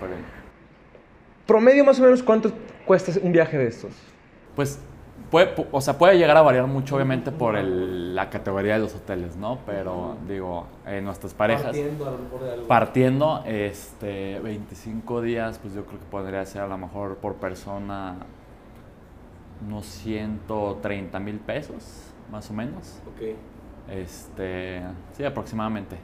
Promedio 1.46 1.84
más 1.84 1.98
o 1.98 2.02
menos 2.02 2.22
cuánto 2.22 2.52
cuesta 2.86 3.12
un 3.22 3.32
viaje 3.32 3.56
de 3.56 3.68
estos? 3.68 3.92
Pues, 4.54 4.78
puede, 5.30 5.54
pu- 5.54 5.66
o 5.72 5.80
sea, 5.80 5.96
puede 5.96 6.18
llegar 6.18 6.36
a 6.36 6.42
variar 6.42 6.66
mucho, 6.66 6.96
obviamente, 6.96 7.30
por 7.32 7.56
el- 7.56 8.14
la 8.14 8.28
categoría 8.28 8.74
de 8.74 8.80
los 8.80 8.94
hoteles, 8.94 9.36
¿no? 9.36 9.58
Pero, 9.64 10.16
digo, 10.28 10.66
eh, 10.86 11.00
nuestras 11.00 11.32
parejas... 11.32 11.74
Partiendo, 12.66 13.42
este, 13.46 14.40
25 14.40 15.22
días, 15.22 15.58
pues 15.58 15.72
yo 15.74 15.84
creo 15.86 15.98
que 16.00 16.06
podría 16.06 16.44
ser 16.44 16.62
a 16.62 16.66
lo 16.66 16.76
mejor 16.76 17.16
por 17.16 17.34
persona 17.36 18.16
unos 19.66 19.86
130 19.86 21.18
mil 21.18 21.36
pesos, 21.38 22.12
más 22.30 22.50
o 22.50 22.54
menos. 22.54 22.98
Ok, 23.06 23.36
Este, 23.90 24.82
sí, 25.16 25.24
aproximadamente. 25.24 25.96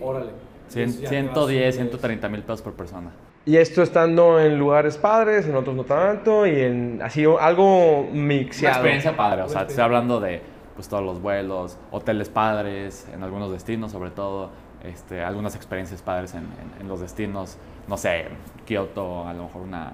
órale. 0.00 0.30
Cien- 0.68 0.90
110, 0.90 1.74
130 1.76 2.28
mil 2.28 2.42
pesos 2.42 2.62
por 2.62 2.72
persona. 2.72 3.10
Y 3.46 3.58
esto 3.58 3.82
estando 3.82 4.40
en 4.40 4.58
lugares 4.58 4.96
padres, 4.96 5.46
en 5.46 5.54
otros 5.54 5.76
no 5.76 5.84
tanto, 5.84 6.46
y 6.46 6.58
en 6.60 7.00
así 7.02 7.24
algo 7.38 8.00
Una 8.00 8.10
mixeado. 8.10 8.76
experiencia 8.76 9.14
padre, 9.16 9.42
o 9.42 9.48
sea, 9.48 9.66
te 9.66 9.72
estoy 9.72 9.84
hablando 9.84 10.18
de 10.20 10.40
pues 10.74 10.88
todos 10.88 11.04
los 11.04 11.20
vuelos, 11.20 11.76
hoteles 11.92 12.28
padres, 12.30 13.06
en 13.14 13.22
algunos 13.22 13.52
destinos 13.52 13.92
sobre 13.92 14.10
todo, 14.10 14.50
este, 14.82 15.22
algunas 15.22 15.54
experiencias 15.54 16.02
padres 16.02 16.34
en, 16.34 16.40
en- 16.44 16.80
en 16.80 16.88
los 16.88 17.00
destinos, 17.00 17.58
no 17.86 17.96
sé, 17.98 18.24
Kioto, 18.64 19.28
a 19.28 19.32
lo 19.34 19.44
mejor 19.44 19.62
una, 19.62 19.92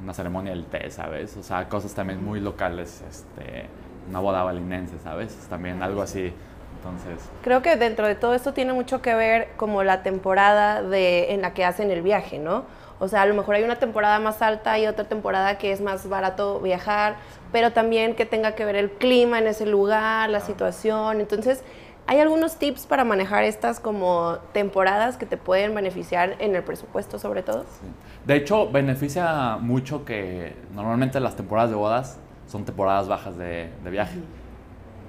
una 0.00 0.12
ceremonia 0.12 0.52
del 0.52 0.66
té, 0.66 0.88
¿sabes? 0.90 1.36
O 1.38 1.42
sea, 1.42 1.68
cosas 1.68 1.94
también 1.94 2.22
muy 2.24 2.38
locales, 2.40 3.02
este, 3.08 3.64
una 4.08 4.20
boda 4.20 4.42
balinense, 4.42 4.98
¿sabes? 4.98 5.34
También 5.48 5.82
algo 5.82 6.02
así, 6.02 6.32
entonces... 6.76 7.28
Creo 7.42 7.62
que 7.62 7.76
dentro 7.76 8.06
de 8.06 8.14
todo 8.14 8.34
esto 8.34 8.52
tiene 8.52 8.72
mucho 8.72 9.02
que 9.02 9.14
ver 9.14 9.48
como 9.56 9.82
la 9.82 10.02
temporada 10.02 10.82
de, 10.82 11.32
en 11.32 11.42
la 11.42 11.54
que 11.54 11.64
hacen 11.64 11.90
el 11.90 12.02
viaje, 12.02 12.38
¿no? 12.38 12.64
O 13.00 13.08
sea, 13.08 13.22
a 13.22 13.26
lo 13.26 13.34
mejor 13.34 13.56
hay 13.56 13.64
una 13.64 13.76
temporada 13.76 14.18
más 14.18 14.40
alta 14.40 14.78
y 14.78 14.86
otra 14.86 15.04
temporada 15.04 15.58
que 15.58 15.72
es 15.72 15.80
más 15.80 16.08
barato 16.08 16.60
viajar, 16.60 17.16
pero 17.52 17.72
también 17.72 18.14
que 18.14 18.24
tenga 18.24 18.52
que 18.52 18.64
ver 18.64 18.76
el 18.76 18.90
clima 18.90 19.38
en 19.38 19.46
ese 19.46 19.66
lugar, 19.66 20.30
la 20.30 20.40
situación. 20.40 21.20
Entonces, 21.20 21.62
hay 22.06 22.20
algunos 22.20 22.56
tips 22.56 22.86
para 22.86 23.04
manejar 23.04 23.44
estas 23.44 23.80
como 23.80 24.38
temporadas 24.52 25.16
que 25.16 25.26
te 25.26 25.36
pueden 25.36 25.74
beneficiar 25.74 26.36
en 26.38 26.54
el 26.54 26.62
presupuesto 26.62 27.18
sobre 27.18 27.42
todo. 27.42 27.62
Sí. 27.62 27.86
De 28.26 28.36
hecho, 28.36 28.70
beneficia 28.70 29.56
mucho 29.56 30.04
que 30.04 30.54
normalmente 30.74 31.18
las 31.18 31.34
temporadas 31.34 31.70
de 31.70 31.76
bodas 31.76 32.18
son 32.46 32.64
temporadas 32.64 33.08
bajas 33.08 33.36
de, 33.36 33.70
de 33.82 33.90
viaje. 33.90 34.18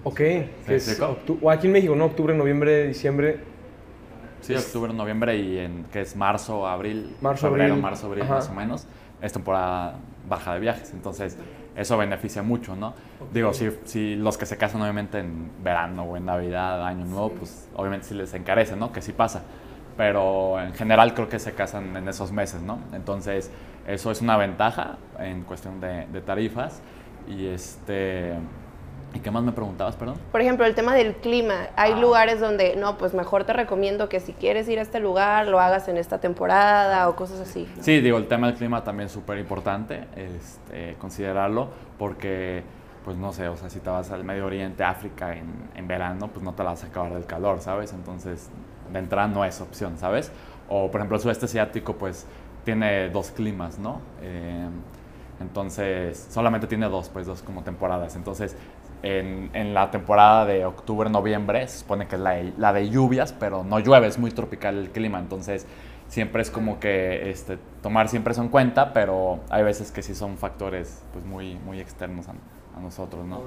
Ok, 0.04 0.18
que 0.18 0.50
¿Me 0.68 0.76
es 0.76 1.02
o 1.42 1.50
aquí 1.50 1.68
en 1.68 1.74
México, 1.74 1.96
¿no? 1.96 2.06
Octubre, 2.06 2.34
noviembre, 2.36 2.88
diciembre. 2.88 3.40
Sí, 4.42 4.54
octubre, 4.56 4.94
noviembre 4.94 5.38
y 5.38 5.58
en 5.58 5.86
que 5.86 6.02
es 6.02 6.16
marzo, 6.16 6.68
abril, 6.68 7.16
Marzo, 7.22 7.48
febrero, 7.48 7.74
abril. 7.74 7.82
marzo, 7.82 8.08
abril 8.08 8.24
Ajá. 8.24 8.36
más 8.36 8.50
o 8.50 8.54
menos, 8.54 8.88
es 9.22 9.34
temporada 9.34 9.96
baja 10.30 10.54
de 10.54 10.60
viajes. 10.60 10.94
Entonces, 10.94 11.38
eso 11.76 11.98
beneficia 11.98 12.44
mucho, 12.44 12.76
¿no? 12.76 12.94
Digo, 13.34 13.54
si, 13.54 13.72
si 13.86 14.16
los 14.16 14.38
que 14.38 14.46
se 14.46 14.58
casan 14.58 14.82
obviamente 14.82 15.20
en 15.20 15.50
verano 15.64 16.04
o 16.04 16.18
en 16.18 16.26
Navidad, 16.26 16.86
Año 16.86 17.06
Nuevo, 17.06 17.32
pues 17.32 17.68
obviamente 17.76 18.08
sí 18.08 18.14
les 18.14 18.34
encarece, 18.36 18.76
¿no? 18.76 18.92
Que 18.92 19.02
sí 19.02 19.12
pasa. 19.14 19.44
Pero 19.98 20.60
en 20.62 20.74
general 20.74 21.14
creo 21.14 21.28
que 21.30 21.40
se 21.40 21.54
casan 21.54 21.96
en 21.98 22.08
esos 22.08 22.32
meses, 22.32 22.62
¿no? 22.62 22.80
Entonces, 22.94 23.50
eso 23.88 24.12
es 24.12 24.22
una 24.22 24.38
ventaja 24.38 24.98
en 25.20 25.44
cuestión 25.44 25.80
de, 25.82 26.06
de 26.08 26.22
tarifas. 26.22 26.82
Y 27.28 27.48
este... 27.48 28.34
¿Y 29.14 29.20
qué 29.20 29.32
más 29.32 29.44
me 29.44 29.54
preguntabas, 29.54 29.96
perdón? 29.96 30.18
Por 30.30 30.42
ejemplo, 30.42 30.66
el 30.66 30.76
tema 30.76 30.94
del 30.94 31.16
clima. 31.16 31.68
Hay 31.78 31.94
Ah. 31.94 32.00
lugares 32.00 32.42
donde, 32.42 32.76
no, 32.76 32.98
pues 32.98 33.14
mejor 33.14 33.46
te 33.46 33.54
recomiendo 33.54 34.10
que 34.10 34.20
si 34.20 34.34
quieres 34.34 34.68
ir 34.68 34.78
a 34.78 34.82
este 34.82 35.00
lugar, 35.00 35.48
lo 35.48 35.62
hagas 35.62 35.88
en 35.88 35.96
esta 35.96 36.20
temporada 36.20 37.08
o 37.08 37.16
cosas 37.16 37.40
así. 37.40 37.66
¿no? 37.78 37.82
Sí, 37.84 38.02
digo, 38.02 38.18
el 38.18 38.28
tema 38.28 38.48
del 38.48 38.58
clima 38.58 38.84
también 38.84 39.06
es 39.06 39.14
súper 39.14 39.38
importante 39.38 40.04
este, 40.18 40.96
considerarlo 41.00 41.70
porque, 41.98 42.64
pues 43.06 43.16
no 43.16 43.32
sé, 43.32 43.48
o 43.48 43.56
sea, 43.56 43.70
si 43.70 43.80
te 43.80 43.90
vas 43.90 44.12
al 44.12 44.26
Medio 44.26 44.48
Oriente, 44.48 44.84
África 44.84 45.34
en, 45.34 45.70
en 45.76 45.88
verano, 45.88 46.28
pues 46.28 46.44
no 46.44 46.52
te 46.54 46.64
la 46.66 46.72
vas 46.72 46.84
a 46.84 46.88
acabar 46.88 47.14
del 47.14 47.26
calor, 47.26 47.62
¿sabes? 47.62 47.94
Entonces, 47.94 48.50
de 48.92 49.00
entrada 49.00 49.30
no 49.30 49.46
es 49.46 49.62
opción, 49.62 49.98
¿sabes? 49.98 50.30
O, 50.68 50.92
por 50.92 51.00
ejemplo, 51.00 51.16
el 51.16 51.24
sudeste 51.24 51.46
asiático, 51.46 51.94
pues 51.94 52.28
tiene 52.66 53.08
dos 53.12 53.32
climas, 53.32 53.80
¿no? 53.80 54.02
Eh, 54.22 54.68
entonces, 55.40 56.28
solamente 56.30 56.68
tiene 56.68 56.88
dos, 56.88 57.10
pues 57.10 57.26
dos 57.26 57.42
como 57.42 57.64
temporadas. 57.64 58.16
Entonces, 58.16 58.56
en, 59.04 59.74
la 59.74 59.92
temporada 59.92 60.46
de 60.46 60.66
octubre, 60.66 61.10
noviembre, 61.10 61.68
se 61.68 61.80
supone 61.80 62.08
que 62.08 62.16
es 62.16 62.22
la, 62.58 62.74
de 62.74 62.90
lluvias, 62.90 63.34
pero 63.34 63.64
no 63.64 63.80
llueve, 63.80 64.08
es 64.08 64.18
muy 64.18 64.32
tropical 64.32 64.78
el 64.78 64.90
clima. 64.92 65.20
Entonces, 65.20 65.68
siempre 66.08 66.42
es 66.42 66.50
como 66.50 66.80
que 66.80 67.30
este, 67.30 67.58
tomar 67.82 68.08
siempre 68.08 68.32
eso 68.32 68.42
en 68.42 68.50
cuenta, 68.50 68.94
pero 68.94 69.40
hay 69.50 69.64
veces 69.64 69.92
que 69.92 70.02
sí 70.02 70.16
son 70.16 70.38
factores 70.38 71.04
pues 71.14 71.26
muy, 71.26 71.56
muy 71.66 71.80
externos 71.80 72.28
a, 72.30 72.34
nosotros, 72.80 73.26
¿no? 73.26 73.42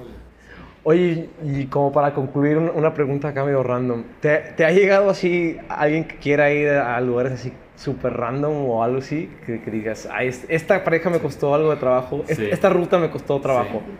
Oye, 0.83 1.29
y 1.43 1.65
como 1.67 1.91
para 1.91 2.15
concluir, 2.15 2.57
un- 2.57 2.69
una 2.69 2.93
pregunta 2.95 3.27
acá 3.27 3.43
medio 3.45 3.61
random. 3.61 4.03
¿Te, 4.21 4.37
te 4.57 4.65
ha 4.65 4.71
llegado 4.71 5.11
así 5.11 5.57
alguien 5.69 6.05
que 6.05 6.15
quiera 6.17 6.51
ir 6.51 6.69
a 6.69 6.99
lugares 6.99 7.33
así 7.33 7.53
súper 7.79 8.13
random 8.13 8.65
o 8.69 8.83
algo 8.83 8.97
así? 8.99 9.31
Que, 9.45 9.61
que 9.61 9.71
digas, 9.71 10.07
"Ay, 10.11 10.27
es- 10.27 10.45
esta 10.49 10.83
pareja 10.83 11.09
me 11.09 11.19
costó 11.19 11.55
algo 11.55 11.71
de 11.71 11.77
trabajo, 11.77 12.23
Sí. 12.27 12.47
esta 12.51 12.69
ruta 12.69 12.97
me 12.99 13.09
costó 13.09 13.39
trabajo. 13.39 13.81
Sí. 13.85 13.91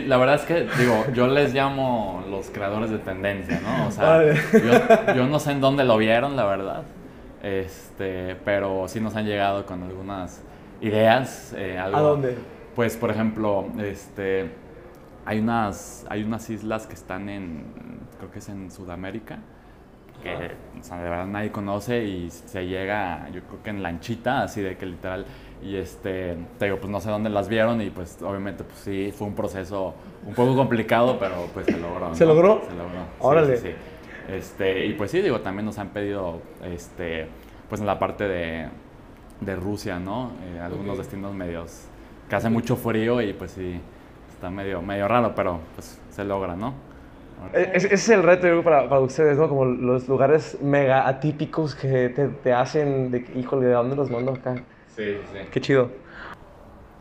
Sí, 0.00 0.02
la 0.06 0.16
verdad 0.18 0.34
es 0.36 0.42
que, 0.42 0.66
digo, 0.78 1.04
yo 1.14 1.26
les 1.26 1.54
llamo 1.54 2.22
los 2.28 2.50
creadores 2.50 2.90
de 2.90 2.98
tendencia, 2.98 3.60
¿no? 3.62 3.88
O 3.88 3.90
sea, 3.90 4.04
Vale. 4.08 4.34
yo, 4.52 5.14
yo 5.14 5.26
no 5.26 5.38
sé 5.38 5.52
en 5.52 5.60
dónde 5.60 5.84
lo 5.84 5.96
vieron, 5.96 6.36
la 6.36 6.44
verdad, 6.44 6.82
este, 7.42 8.36
pero 8.44 8.86
sí 8.88 9.00
nos 9.00 9.16
han 9.16 9.26
llegado 9.26 9.64
con 9.66 9.82
algunas 9.82 10.42
ideas. 10.80 11.54
eh, 11.56 11.78
algo- 11.78 11.96
¿A 11.96 12.00
dónde? 12.00 12.36
Pues, 12.74 12.96
por 12.96 13.10
ejemplo, 13.10 13.66
este, 13.82 14.50
hay, 15.24 15.40
unas, 15.40 16.06
hay 16.08 16.22
unas 16.24 16.48
islas 16.50 16.86
que 16.86 16.94
están 16.94 17.28
en, 17.28 17.64
creo 18.18 18.30
que 18.30 18.38
es 18.40 18.48
en 18.48 18.70
Sudamérica, 18.70 19.38
que 20.20 20.52
o 20.80 20.82
sea, 20.82 21.02
de 21.02 21.10
verdad 21.10 21.26
nadie 21.26 21.50
conoce 21.50 22.04
y 22.04 22.30
se 22.30 22.66
llega, 22.66 23.28
yo 23.30 23.42
creo 23.42 23.62
que 23.62 23.70
en 23.70 23.82
lanchita, 23.82 24.42
así 24.42 24.60
de 24.62 24.76
que 24.76 24.86
literal, 24.86 25.26
y 25.62 25.76
este, 25.76 26.36
te 26.58 26.64
digo, 26.64 26.78
pues 26.78 26.90
no 26.90 27.00
sé 27.00 27.10
dónde 27.10 27.28
las 27.28 27.48
vieron 27.48 27.82
y 27.82 27.90
pues 27.90 28.20
obviamente 28.22 28.64
pues 28.64 28.78
sí, 28.78 29.12
fue 29.14 29.26
un 29.26 29.34
proceso 29.34 29.94
un 30.26 30.34
poco 30.34 30.56
complicado, 30.56 31.18
pero 31.18 31.46
pues 31.52 31.66
se 31.66 31.78
logró. 31.78 32.14
¿Se 32.14 32.24
¿no? 32.24 32.34
logró? 32.34 32.62
Se 32.66 32.74
logró. 32.74 33.00
Órale. 33.20 33.56
sí, 33.56 33.68
sí. 33.68 33.74
Este, 34.32 34.86
y 34.86 34.94
pues 34.94 35.10
sí, 35.10 35.20
digo, 35.20 35.40
también 35.40 35.66
nos 35.66 35.78
han 35.78 35.88
pedido, 35.88 36.40
este, 36.64 37.26
pues 37.68 37.80
en 37.80 37.86
la 37.86 37.98
parte 37.98 38.28
de, 38.28 38.68
de 39.40 39.56
Rusia, 39.56 39.98
¿no? 39.98 40.32
Eh, 40.44 40.60
algunos 40.60 40.98
destinos 40.98 41.34
medios, 41.34 41.86
que 42.28 42.36
hace 42.36 42.48
mucho 42.48 42.76
frío 42.76 43.20
y 43.20 43.32
pues 43.32 43.52
sí, 43.52 43.80
está 44.32 44.48
medio, 44.50 44.82
medio 44.82 45.08
raro, 45.08 45.34
pero 45.34 45.60
pues 45.74 46.00
se 46.10 46.24
logra, 46.24 46.54
¿no? 46.54 46.89
E- 47.52 47.70
Ese 47.74 47.86
ese 47.86 47.94
es 47.94 48.08
el 48.10 48.22
reto 48.22 48.62
para, 48.62 48.88
para 48.88 49.00
ustedes, 49.00 49.36
¿no? 49.38 49.48
Como 49.48 49.64
los 49.64 50.08
lugares 50.08 50.58
mega 50.60 51.08
atípicos 51.08 51.74
que 51.74 52.08
te, 52.10 52.28
te 52.28 52.52
hacen 52.52 53.10
de, 53.10 53.24
híjole, 53.34 53.66
¿de 53.66 53.72
dónde 53.72 53.96
los 53.96 54.10
mando 54.10 54.32
acá? 54.32 54.56
Sí, 54.94 55.16
sí. 55.32 55.38
Qué 55.50 55.60
chido. 55.60 55.90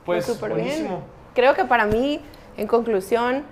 Pues 0.06 0.26
súper 0.26 0.54
bien. 0.56 0.88
Creo 1.36 1.54
que 1.54 1.66
para 1.66 1.86
mí, 1.86 2.22
en 2.58 2.68
conclusión, 2.68 3.44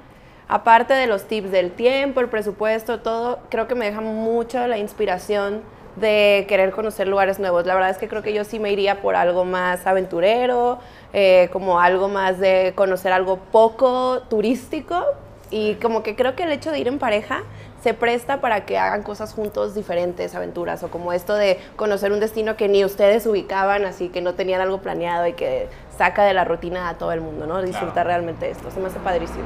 aparte 0.48 0.94
de 0.94 1.08
los 1.08 1.26
tips 1.26 1.52
del 1.52 1.72
tiempo, 1.72 2.20
el 2.20 2.30
presupuesto, 2.30 3.00
todo, 3.02 3.40
creo 3.50 3.68
que 3.68 3.76
me 3.76 3.86
deja 3.86 4.02
mucho 4.02 4.66
la 4.68 4.78
inspiración 4.78 5.62
de 5.98 6.46
querer 6.48 6.72
conocer 6.72 7.08
lugares 7.08 7.40
nuevos. 7.40 7.66
La 7.66 7.74
verdad 7.74 7.90
es 7.90 7.98
que 7.98 8.08
creo 8.08 8.22
que 8.24 8.34
yo 8.34 8.44
sí 8.44 8.60
me 8.60 8.72
iría 8.72 9.02
por 9.02 9.16
algo 9.16 9.46
más 9.46 9.86
aventurero, 9.88 10.80
eh, 11.14 11.50
como 11.52 11.80
algo 11.80 12.08
más 12.08 12.40
de 12.40 12.74
conocer 12.76 13.12
algo 13.12 13.38
poco 13.52 14.22
turístico 14.30 15.04
y 15.52 15.76
como 15.76 16.04
que 16.04 16.16
creo 16.16 16.36
que 16.36 16.44
el 16.44 16.52
hecho 16.52 16.72
de 16.72 16.80
ir 16.80 16.88
en 16.88 17.00
pareja 17.00 17.44
se 17.82 17.94
presta 17.94 18.42
para 18.42 18.66
que 18.66 18.78
hagan 18.78 19.04
cosas 19.04 19.34
juntos 19.34 19.76
diferentes, 19.76 20.36
aventuras, 20.36 20.84
o 20.84 20.90
como 20.90 21.14
esto 21.14 21.36
de 21.36 21.58
conocer 21.76 22.12
un 22.12 22.20
destino 22.20 22.58
que 22.58 22.68
ni 22.68 22.84
ustedes 22.84 23.26
ubicaban, 23.28 23.86
así 23.86 24.10
que 24.10 24.22
no 24.22 24.34
tenían 24.34 24.62
algo 24.62 24.82
planeado 24.82 25.28
y 25.28 25.34
que 25.34 25.68
saca 25.98 26.26
de 26.26 26.34
la 26.34 26.44
rutina 26.44 26.90
a 26.90 26.98
todo 26.98 27.12
el 27.12 27.22
mundo, 27.22 27.48
¿no? 27.48 27.62
Disfrutar 27.62 28.08
realmente 28.08 28.50
esto, 28.50 28.72
se 28.72 28.80
me 28.80 28.88
hace 28.88 29.00
padrísimo. 29.00 29.44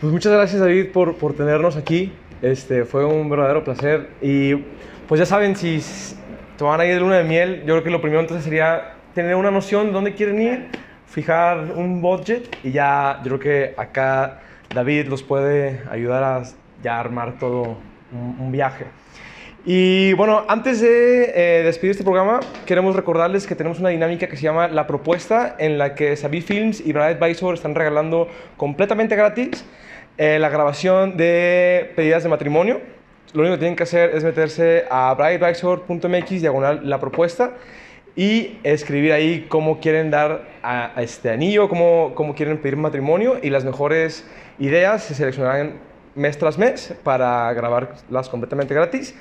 Pues 0.00 0.12
muchas 0.12 0.32
gracias 0.32 0.60
David 0.60 0.92
por, 0.92 1.16
por 1.16 1.34
tenernos 1.34 1.76
aquí, 1.76 2.12
este, 2.40 2.84
fue 2.84 3.04
un 3.04 3.28
verdadero 3.28 3.64
placer. 3.64 4.10
Y 4.20 4.54
pues 5.06 5.18
ya 5.18 5.26
saben, 5.26 5.56
si 5.56 5.80
te 6.56 6.64
van 6.64 6.80
a 6.80 6.84
ir 6.86 6.94
de 6.94 7.00
luna 7.00 7.18
de 7.18 7.24
miel, 7.24 7.60
yo 7.60 7.74
creo 7.74 7.84
que 7.84 7.90
lo 7.90 8.00
primero 8.00 8.20
entonces 8.20 8.44
sería 8.44 8.94
tener 9.14 9.34
una 9.34 9.50
noción 9.50 9.86
de 9.86 9.92
dónde 9.92 10.14
quieren 10.14 10.40
ir, 10.40 10.68
fijar 11.06 11.58
un 11.74 12.00
budget 12.00 12.56
y 12.62 12.72
ya 12.72 13.20
yo 13.24 13.38
creo 13.38 13.38
que 13.38 13.74
acá 13.76 14.40
David 14.74 15.06
los 15.08 15.22
puede 15.22 15.82
ayudar 15.90 16.22
a 16.22 16.42
ya 16.82 17.00
armar 17.00 17.38
todo 17.38 17.76
un, 18.12 18.52
viaje. 18.52 18.86
Y 19.64 20.12
bueno, 20.14 20.44
antes 20.48 20.80
de 20.80 21.32
eh, 21.34 21.62
despedir 21.64 21.92
este 21.92 22.04
programa, 22.04 22.40
queremos 22.64 22.94
recordarles 22.94 23.46
que 23.46 23.54
tenemos 23.54 23.80
una 23.80 23.88
dinámica 23.88 24.28
que 24.28 24.36
se 24.36 24.42
llama 24.42 24.68
La 24.68 24.86
Propuesta, 24.86 25.56
en 25.58 25.78
la 25.78 25.94
que 25.94 26.16
Sabi 26.16 26.40
Films 26.40 26.80
y 26.80 26.92
Brad 26.92 27.20
Advisor 27.20 27.54
están 27.54 27.74
regalando 27.74 28.28
completamente 28.56 29.16
gratis 29.16 29.64
eh, 30.16 30.38
la 30.38 30.48
grabación 30.48 31.16
de 31.16 31.92
pedidas 31.96 32.22
de 32.22 32.28
matrimonio. 32.28 32.80
Lo 33.34 33.42
único 33.42 33.56
que 33.56 33.60
tienen 33.60 33.76
que 33.76 33.82
hacer 33.82 34.10
es 34.14 34.24
meterse 34.24 34.84
a 34.90 35.14
bradadvisor.mx, 35.14 36.40
diagonal 36.40 36.88
la 36.88 36.98
propuesta, 36.98 37.52
y 38.16 38.58
escribir 38.64 39.12
ahí 39.12 39.46
cómo 39.48 39.80
quieren 39.80 40.10
dar 40.10 40.48
a, 40.62 40.92
este 40.96 41.30
anillo, 41.30 41.68
cómo, 41.68 42.12
cómo 42.14 42.34
quieren 42.34 42.58
pedir 42.58 42.76
matrimonio, 42.76 43.38
y 43.42 43.50
las 43.50 43.64
mejores 43.64 44.26
ideas 44.58 45.04
se 45.04 45.14
seleccionarán 45.14 45.74
mes 46.14 46.36
tras 46.36 46.58
mes 46.58 46.94
para 47.02 47.52
grabarlas 47.52 48.28
completamente 48.28 48.74
gratis. 48.74 49.14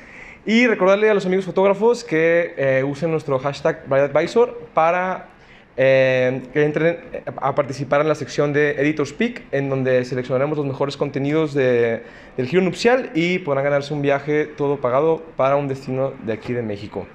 Y 0.45 0.65
recordarle 0.65 1.10
a 1.10 1.13
los 1.13 1.26
amigos 1.26 1.45
fotógrafos 1.45 2.04
que 2.04 2.54
eh, 2.58 2.84
usen 2.84 3.12
nuestro 3.12 3.38
hashtag 3.38 3.86
BrideAdvisor 3.88 4.58
para 4.73 5.28
eh, 5.76 6.41
que 6.54 6.63
entren 6.63 6.97
a 7.36 7.54
participar 7.54 8.02
en 8.02 8.08
la 8.08 8.15
sección 8.15 8.52
de 8.52 8.71
Editors 8.71 9.13
Peak, 9.13 9.43
en 9.52 9.69
donde 9.69 10.04
seleccionaremos 10.06 10.58
los 10.58 10.65
mejores 10.65 10.97
contenidos 10.97 11.54
de, 11.54 12.02
del 12.36 12.47
giro 12.47 12.62
nupcial 12.62 13.12
y 13.13 13.39
podrán 13.39 13.65
ganarse 13.65 13.93
un 13.93 14.02
viaje 14.02 14.45
todo 14.45 14.78
pagado 14.78 15.21
para 15.36 15.56
un 15.56 15.67
destino 15.67 16.13
de 16.23 16.34
aquí 16.34 16.54
de 16.54 16.63
México. 16.63 17.06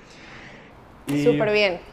Súper 1.08 1.52
bien. 1.52 1.91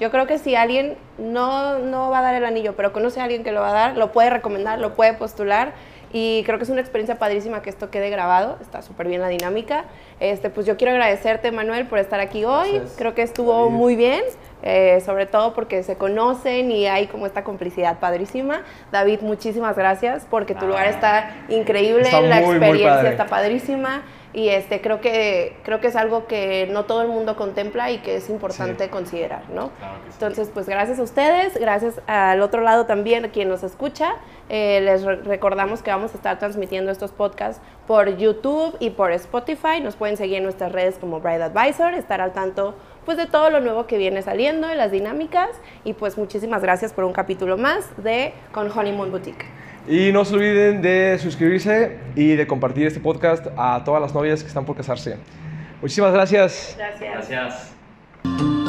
Yo 0.00 0.10
creo 0.10 0.26
que 0.26 0.38
si 0.38 0.56
alguien 0.56 0.96
no, 1.18 1.78
no 1.78 2.10
va 2.10 2.20
a 2.20 2.22
dar 2.22 2.34
el 2.34 2.44
anillo, 2.44 2.74
pero 2.74 2.92
conoce 2.92 3.20
a 3.20 3.24
alguien 3.24 3.44
que 3.44 3.52
lo 3.52 3.60
va 3.60 3.70
a 3.70 3.74
dar, 3.74 3.96
lo 3.96 4.12
puede 4.12 4.30
recomendar, 4.30 4.78
lo 4.78 4.94
puede 4.94 5.12
postular 5.12 5.74
y 6.12 6.42
creo 6.44 6.58
que 6.58 6.64
es 6.64 6.70
una 6.70 6.80
experiencia 6.80 7.18
padrísima 7.18 7.62
que 7.62 7.70
esto 7.70 7.90
quede 7.90 8.10
grabado, 8.10 8.58
está 8.60 8.82
súper 8.82 9.06
bien 9.06 9.20
la 9.20 9.28
dinámica. 9.28 9.84
Este, 10.18 10.50
pues 10.50 10.66
yo 10.66 10.76
quiero 10.76 10.92
agradecerte, 10.92 11.52
Manuel, 11.52 11.86
por 11.86 11.98
estar 11.98 12.18
aquí 12.18 12.44
hoy. 12.44 12.82
Creo 12.96 13.14
que 13.14 13.22
estuvo 13.22 13.70
muy 13.70 13.94
bien, 13.94 14.22
eh, 14.62 15.00
sobre 15.04 15.26
todo 15.26 15.54
porque 15.54 15.84
se 15.84 15.96
conocen 15.96 16.72
y 16.72 16.86
hay 16.86 17.06
como 17.06 17.26
esta 17.26 17.44
complicidad 17.44 18.00
padrísima. 18.00 18.62
David, 18.90 19.20
muchísimas 19.20 19.76
gracias 19.76 20.26
porque 20.28 20.54
tu 20.54 20.66
lugar 20.66 20.88
está 20.88 21.44
increíble, 21.48 22.10
la 22.10 22.40
experiencia 22.40 23.08
está 23.08 23.26
padrísima 23.26 24.02
y 24.32 24.48
este 24.48 24.80
creo 24.80 25.00
que 25.00 25.56
creo 25.64 25.80
que 25.80 25.88
es 25.88 25.96
algo 25.96 26.26
que 26.26 26.68
no 26.70 26.84
todo 26.84 27.02
el 27.02 27.08
mundo 27.08 27.36
contempla 27.36 27.90
y 27.90 27.98
que 27.98 28.16
es 28.16 28.30
importante 28.30 28.88
considerar 28.88 29.42
no 29.50 29.70
entonces 30.12 30.50
pues 30.52 30.68
gracias 30.68 30.98
a 30.98 31.02
ustedes 31.02 31.58
gracias 31.58 32.00
al 32.06 32.40
otro 32.40 32.62
lado 32.62 32.86
también 32.86 33.24
a 33.24 33.30
quien 33.30 33.48
nos 33.48 33.62
escucha 33.62 34.16
eh, 34.52 34.80
les 34.80 35.04
recordamos 35.04 35.80
que 35.80 35.90
vamos 35.92 36.12
a 36.12 36.16
estar 36.16 36.40
transmitiendo 36.40 36.90
estos 36.90 37.12
podcasts 37.12 37.62
por 37.86 38.16
YouTube 38.16 38.76
y 38.80 38.90
por 38.90 39.12
Spotify. 39.12 39.80
Nos 39.80 39.94
pueden 39.94 40.16
seguir 40.16 40.38
en 40.38 40.42
nuestras 40.42 40.72
redes 40.72 40.98
como 40.98 41.20
Bride 41.20 41.44
Advisor 41.44 41.94
estar 41.94 42.20
al 42.20 42.32
tanto 42.32 42.74
pues 43.04 43.16
de 43.16 43.26
todo 43.26 43.48
lo 43.50 43.60
nuevo 43.60 43.86
que 43.86 43.96
viene 43.96 44.22
saliendo 44.22 44.66
de 44.66 44.74
las 44.74 44.90
dinámicas. 44.90 45.50
Y 45.84 45.92
pues 45.92 46.18
muchísimas 46.18 46.62
gracias 46.62 46.92
por 46.92 47.04
un 47.04 47.12
capítulo 47.12 47.58
más 47.58 47.88
de 48.02 48.34
con 48.52 48.76
Honeymoon 48.76 49.12
Boutique 49.12 49.46
y 49.90 50.12
no 50.12 50.24
se 50.24 50.34
olviden 50.36 50.80
de 50.82 51.18
suscribirse 51.18 51.98
y 52.14 52.36
de 52.36 52.46
compartir 52.46 52.86
este 52.86 53.00
podcast 53.00 53.48
a 53.56 53.82
todas 53.84 54.00
las 54.00 54.14
novias 54.14 54.40
que 54.40 54.46
están 54.46 54.64
por 54.64 54.76
casarse. 54.76 55.16
Muchísimas 55.82 56.12
gracias. 56.12 56.76
Gracias. 56.78 57.28
Gracias. 57.28 58.59